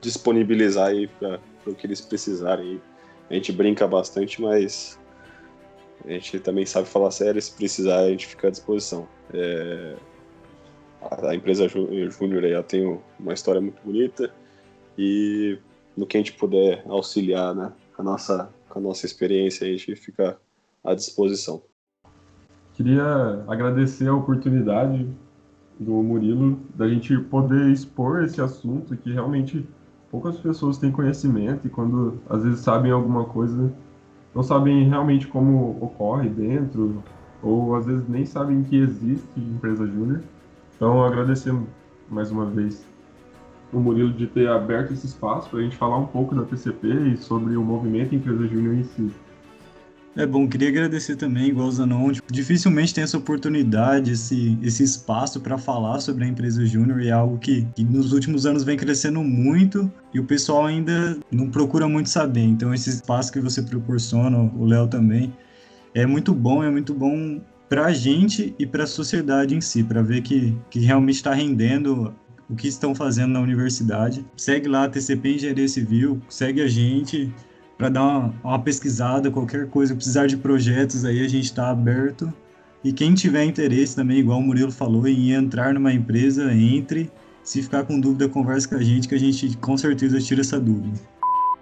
disponibilizar 0.02 0.90
aí 0.90 1.08
para 1.08 1.40
o 1.66 1.74
que 1.74 1.88
eles 1.88 2.02
precisarem 2.02 2.82
a 3.30 3.34
gente 3.36 3.54
brinca 3.54 3.88
bastante, 3.88 4.42
mas 4.42 5.00
a 6.06 6.12
gente 6.12 6.42
também 6.42 6.66
sabe 6.66 6.90
falar 6.90 7.12
sério, 7.12 7.42
se 7.42 7.54
precisar 7.54 8.00
a 8.00 8.10
gente 8.10 8.28
fica 8.28 8.50
à 8.50 8.52
disposição. 8.52 9.08
É, 9.34 9.96
a 11.24 11.34
empresa 11.34 11.70
Júnior 11.70 12.44
aí 12.44 12.62
tem 12.64 13.00
uma 13.18 13.34
história 13.34 13.62
muito 13.62 13.82
bonita 13.82 14.30
e 14.98 15.58
no 16.02 16.08
que 16.08 16.18
a 16.18 16.20
gente 16.20 16.34
puder 16.34 16.84
auxiliar 16.88 17.54
né, 17.54 17.72
com, 17.96 18.02
a 18.02 18.06
nossa, 18.06 18.50
com 18.68 18.80
a 18.80 18.82
nossa 18.82 19.06
experiência, 19.06 19.68
a 19.68 19.70
gente 19.70 19.96
fica 19.96 20.36
à 20.84 20.96
disposição. 20.96 21.62
Queria 22.74 23.46
agradecer 23.48 24.08
a 24.08 24.16
oportunidade 24.16 25.08
do 25.80 25.92
Murilo 26.02 26.60
da 26.74 26.90
gente 26.90 27.16
poder 27.20 27.70
expor 27.70 28.24
esse 28.24 28.42
assunto 28.42 28.98
que 28.98 29.14
realmente 29.14 29.64
poucas 30.10 30.40
pessoas 30.40 30.80
têm 30.80 30.92
conhecimento 30.92 31.68
e 31.68 31.70
quando 31.70 32.20
às 32.28 32.44
vezes 32.44 32.62
sabem 32.62 32.92
alguma 32.92 33.26
coisa, 33.26 33.72
não 34.34 34.42
sabem 34.42 34.90
realmente 34.90 35.28
como 35.28 35.78
ocorre 35.84 36.30
dentro, 36.30 37.04
ou 37.44 37.76
às 37.76 37.86
vezes 37.86 38.08
nem 38.10 38.26
sabem 38.26 38.64
que 38.64 38.76
existe 38.76 39.40
empresa 39.40 39.86
júnior. 39.86 40.24
Então, 40.76 41.04
agradecer 41.04 41.56
mais 42.10 42.32
uma 42.32 42.48
vez 42.48 42.91
o 43.74 43.80
Murilo 43.80 44.12
de 44.14 44.28
ter 44.28 44.48
aberto 44.48 44.94
esse 44.94 45.06
espaço 45.06 45.50
para 45.50 45.60
a 45.60 45.64
gente 45.64 45.76
falar 45.76 45.98
um 45.98 46.08
pouco 46.08 46.36
da 46.36 46.44
TCP 46.44 46.88
e 46.88 47.18
sobre 47.18 47.56
o 47.56 47.64
movimento 47.64 48.14
Empresa 48.14 48.48
Júnior 48.48 48.76
em 48.76 48.84
si. 48.84 49.12
É 50.14 50.26
bom, 50.26 50.46
queria 50.46 50.68
agradecer 50.68 51.16
também, 51.16 51.48
igual 51.48 51.70
o 51.70 51.72
Zanon, 51.72 52.12
tipo, 52.12 52.34
dificilmente 52.34 52.94
tem 52.94 53.02
essa 53.02 53.18
oportunidade, 53.18 54.12
esse, 54.12 54.60
esse 54.62 54.84
espaço 54.84 55.40
para 55.40 55.58
falar 55.58 56.02
sobre 56.02 56.26
a 56.26 56.28
empresa 56.28 56.66
Júnior 56.66 57.02
e 57.02 57.08
é 57.08 57.12
algo 57.12 57.38
que, 57.38 57.66
que, 57.74 57.84
nos 57.86 58.12
últimos 58.12 58.46
anos 58.46 58.62
vem 58.66 58.76
crescendo 58.76 59.24
muito 59.24 59.90
e 60.14 60.20
o 60.20 60.26
pessoal 60.26 60.66
ainda 60.66 61.18
não 61.32 61.50
procura 61.50 61.88
muito 61.88 62.10
saber. 62.10 62.44
Então, 62.44 62.74
esse 62.74 62.90
espaço 62.90 63.32
que 63.32 63.40
você 63.40 63.62
proporciona, 63.62 64.38
o 64.38 64.66
Léo 64.66 64.86
também, 64.86 65.34
é 65.96 66.06
muito 66.06 66.34
bom, 66.34 66.62
é 66.62 66.70
muito 66.70 66.94
bom 66.94 67.40
para 67.70 67.86
a 67.86 67.94
gente 67.94 68.54
e 68.60 68.66
para 68.66 68.84
a 68.84 68.88
sociedade 68.88 69.56
em 69.56 69.62
si, 69.62 69.82
para 69.82 70.02
ver 70.02 70.22
que, 70.24 70.58
que 70.70 70.80
realmente 70.80 71.16
está 71.16 71.34
rendendo 71.34 72.14
o 72.52 72.56
que 72.56 72.68
estão 72.68 72.94
fazendo 72.94 73.32
na 73.32 73.40
universidade. 73.40 74.26
Segue 74.36 74.68
lá, 74.68 74.90
TCP 74.90 75.36
Engenharia 75.36 75.68
Civil, 75.68 76.22
segue 76.28 76.62
a 76.62 76.68
gente 76.68 77.34
para 77.78 77.88
dar 77.90 78.04
uma, 78.04 78.36
uma, 78.44 78.60
pesquisada, 78.60 79.32
qualquer 79.32 79.68
coisa, 79.68 79.96
precisar 79.96 80.28
de 80.28 80.38
projetos 80.38 81.06
aí, 81.06 81.26
a 81.26 81.28
gente 81.28 81.46
está 81.46 81.70
aberto. 81.70 82.32
E 82.84 82.92
quem 82.92 83.14
tiver 83.14 83.46
interesse 83.46 83.96
também, 83.96 84.20
igual 84.20 84.40
o 84.40 84.44
Murilo 84.44 84.72
falou, 84.72 85.08
em 85.08 85.32
entrar 85.32 85.74
numa 85.74 85.94
empresa, 85.94 86.54
entre. 86.54 87.10
Se 87.44 87.64
ficar 87.64 87.86
com 87.86 88.00
dúvida, 88.00 88.30
converse 88.30 88.68
com 88.68 88.76
a 88.76 88.84
gente, 88.84 89.08
que 89.08 89.16
a 89.16 89.20
gente 89.20 89.58
com 89.58 89.76
certeza 89.78 90.20
tira 90.20 90.42
essa 90.42 90.60
dúvida. 90.60 91.00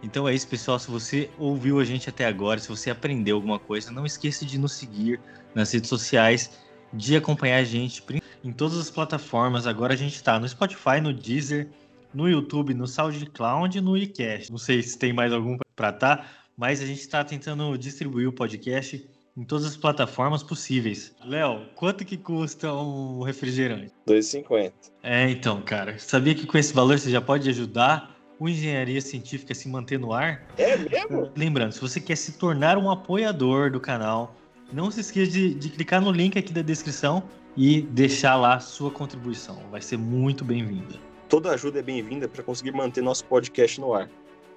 Então 0.02 0.28
é 0.28 0.34
isso, 0.34 0.48
pessoal. 0.48 0.80
Se 0.80 0.90
você 0.90 1.30
ouviu 1.38 1.80
a 1.80 1.86
gente 1.86 2.10
até 2.10 2.26
agora, 2.26 2.60
se 2.60 2.68
você 2.68 2.90
aprendeu 2.90 3.36
alguma 3.36 3.60
coisa, 3.60 3.92
não 3.92 4.06
esqueça 4.06 4.46
de 4.46 4.58
nos 4.58 4.74
seguir 4.74 5.22
nas 5.54 5.72
redes 5.72 5.90
sociais, 5.90 6.52
de 6.92 7.16
acompanhar 7.16 7.58
a 7.58 7.64
gente 7.64 8.02
em 8.44 8.52
todas 8.52 8.78
as 8.78 8.90
plataformas. 8.90 9.68
Agora 9.68 9.94
a 9.94 9.98
gente 9.98 10.16
está 10.16 10.40
no 10.40 10.48
Spotify, 10.48 11.02
no 11.02 11.14
Deezer, 11.14 11.70
no 12.14 12.28
YouTube, 12.28 12.74
no 12.74 12.88
SoundCloud 12.88 13.78
e 13.78 13.82
no 13.82 13.98
iCast. 13.98 14.52
Não 14.52 14.58
sei 14.58 14.82
se 14.82 14.98
tem 14.98 15.14
mais 15.14 15.32
algum 15.32 15.58
para 15.76 15.92
tá, 15.92 16.26
mas 16.58 16.82
a 16.82 16.86
gente 16.86 17.02
está 17.02 17.24
tentando 17.24 17.78
distribuir 17.78 18.28
o 18.28 18.34
podcast 18.34 19.08
em 19.38 19.44
todas 19.44 19.66
as 19.66 19.78
plataformas 19.78 20.44
possíveis. 20.44 21.16
Léo, 21.24 21.66
quanto 21.76 22.04
que 22.04 22.18
custa 22.18 22.74
um 22.74 23.22
refrigerante? 23.22 23.94
2,50. 24.08 24.74
É, 25.02 25.30
então, 25.30 25.62
cara, 25.62 25.98
sabia 25.98 26.36
que 26.36 26.46
com 26.46 26.58
esse 26.58 26.74
valor 26.74 27.00
você 27.00 27.10
já 27.10 27.22
pode 27.22 27.48
ajudar 27.50 28.18
o 28.38 28.50
Engenharia 28.50 29.00
Científica 29.00 29.54
a 29.54 29.56
se 29.56 29.70
manter 29.70 30.00
no 30.00 30.12
ar? 30.12 30.46
É 30.58 30.76
mesmo? 30.78 31.32
Lembrando, 31.36 31.72
se 31.72 31.80
você 31.80 32.02
quer 32.02 32.16
se 32.16 32.34
tornar 32.34 32.78
um 32.78 32.90
apoiador 32.90 33.72
do 33.72 33.80
canal, 33.80 34.36
não 34.74 34.92
se 34.92 35.02
esqueça 35.02 35.32
de, 35.32 35.54
de 35.54 35.70
clicar 35.70 36.02
no 36.02 36.12
link 36.12 36.38
aqui 36.38 36.52
da 36.52 36.62
descrição 36.62 37.24
e 37.56 37.82
deixar 37.82 38.36
lá 38.36 38.60
sua 38.60 38.92
contribuição. 38.92 39.58
Vai 39.72 39.82
ser 39.82 39.98
muito 39.98 40.44
bem-vinda. 40.44 40.96
Toda 41.28 41.52
ajuda 41.52 41.80
é 41.80 41.82
bem-vinda 41.82 42.28
para 42.28 42.44
conseguir 42.44 42.72
manter 42.72 43.02
nosso 43.02 43.26
podcast 43.26 43.80
no 43.80 43.94
ar. 43.94 44.10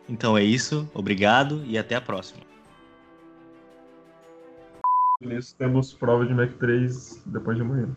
Então 0.08 0.36
é 0.36 0.42
isso, 0.42 0.88
obrigado 0.94 1.62
e 1.64 1.78
até 1.78 1.94
a 1.94 2.00
próxima. 2.00 2.40
Nisso 5.20 5.54
temos 5.56 5.92
prova 5.92 6.26
de 6.26 6.34
Mac 6.34 6.52
3 6.58 7.22
depois 7.26 7.56
de 7.56 7.62
amanhã. 7.62 7.96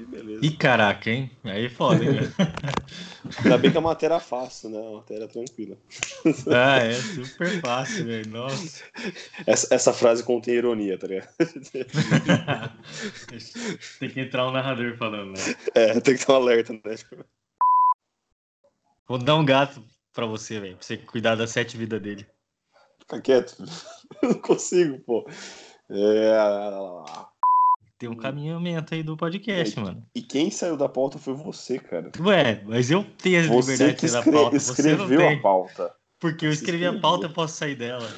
Que 0.00 0.06
beleza. 0.06 0.46
Ih, 0.46 0.56
caraca, 0.56 1.10
hein? 1.10 1.30
Aí 1.44 1.66
é 1.66 1.68
foda, 1.68 2.02
hein? 2.02 2.12
Ainda 3.44 3.58
bem 3.58 3.70
que 3.70 3.76
a 3.76 3.82
matéria 3.82 4.14
é 4.14 4.20
fácil, 4.20 4.70
né? 4.70 4.78
A 4.78 4.92
matéria 4.92 5.24
é 5.24 5.28
tranquila. 5.28 5.76
Ah, 6.48 6.78
é 6.78 6.94
super 6.94 7.60
fácil, 7.60 8.06
velho. 8.06 8.30
Nossa. 8.30 8.82
Essa, 9.46 9.74
essa 9.74 9.92
frase 9.92 10.24
contém 10.24 10.54
ironia, 10.54 10.98
tá 10.98 11.06
ligado? 11.06 11.28
Tem 14.00 14.08
que 14.08 14.20
entrar 14.20 14.48
um 14.48 14.52
narrador 14.52 14.96
falando, 14.96 15.32
né? 15.32 15.54
É, 15.74 16.00
tem 16.00 16.16
que 16.16 16.24
ter 16.24 16.32
um 16.32 16.36
alerta, 16.36 16.72
né? 16.72 16.80
Vou 19.06 19.18
dar 19.18 19.36
um 19.36 19.44
gato 19.44 19.84
pra 20.14 20.24
você, 20.24 20.58
velho. 20.60 20.76
Pra 20.76 20.86
você 20.86 20.96
cuidar 20.96 21.34
das 21.34 21.50
sete 21.50 21.76
vidas 21.76 22.00
dele. 22.00 22.26
Fica 23.00 23.20
quieto. 23.20 23.62
Eu 24.22 24.30
não 24.30 24.40
consigo, 24.40 24.98
pô. 25.00 25.28
É... 25.90 26.30
Tem 28.00 28.08
um 28.08 28.16
caminhamento 28.16 28.94
aí 28.94 29.02
do 29.02 29.14
podcast, 29.14 29.78
É, 29.78 29.82
mano. 29.82 30.02
E 30.14 30.22
quem 30.22 30.50
saiu 30.50 30.74
da 30.74 30.88
pauta 30.88 31.18
foi 31.18 31.34
você, 31.34 31.78
cara. 31.78 32.10
Ué, 32.18 32.62
mas 32.64 32.90
eu 32.90 33.04
tenho 33.04 33.40
a 33.40 33.42
liberdade 33.42 33.92
de 33.92 34.08
sair 34.08 34.24
da 34.24 34.32
pauta. 34.32 34.58
Você 34.58 34.72
escreveu 34.72 35.28
a 35.28 35.36
pauta. 35.38 35.94
Porque 36.18 36.46
eu 36.46 36.50
escrevi 36.50 36.86
a 36.86 36.98
pauta, 36.98 37.26
eu 37.26 37.30
posso 37.30 37.58
sair 37.58 37.74
dela. 37.74 38.08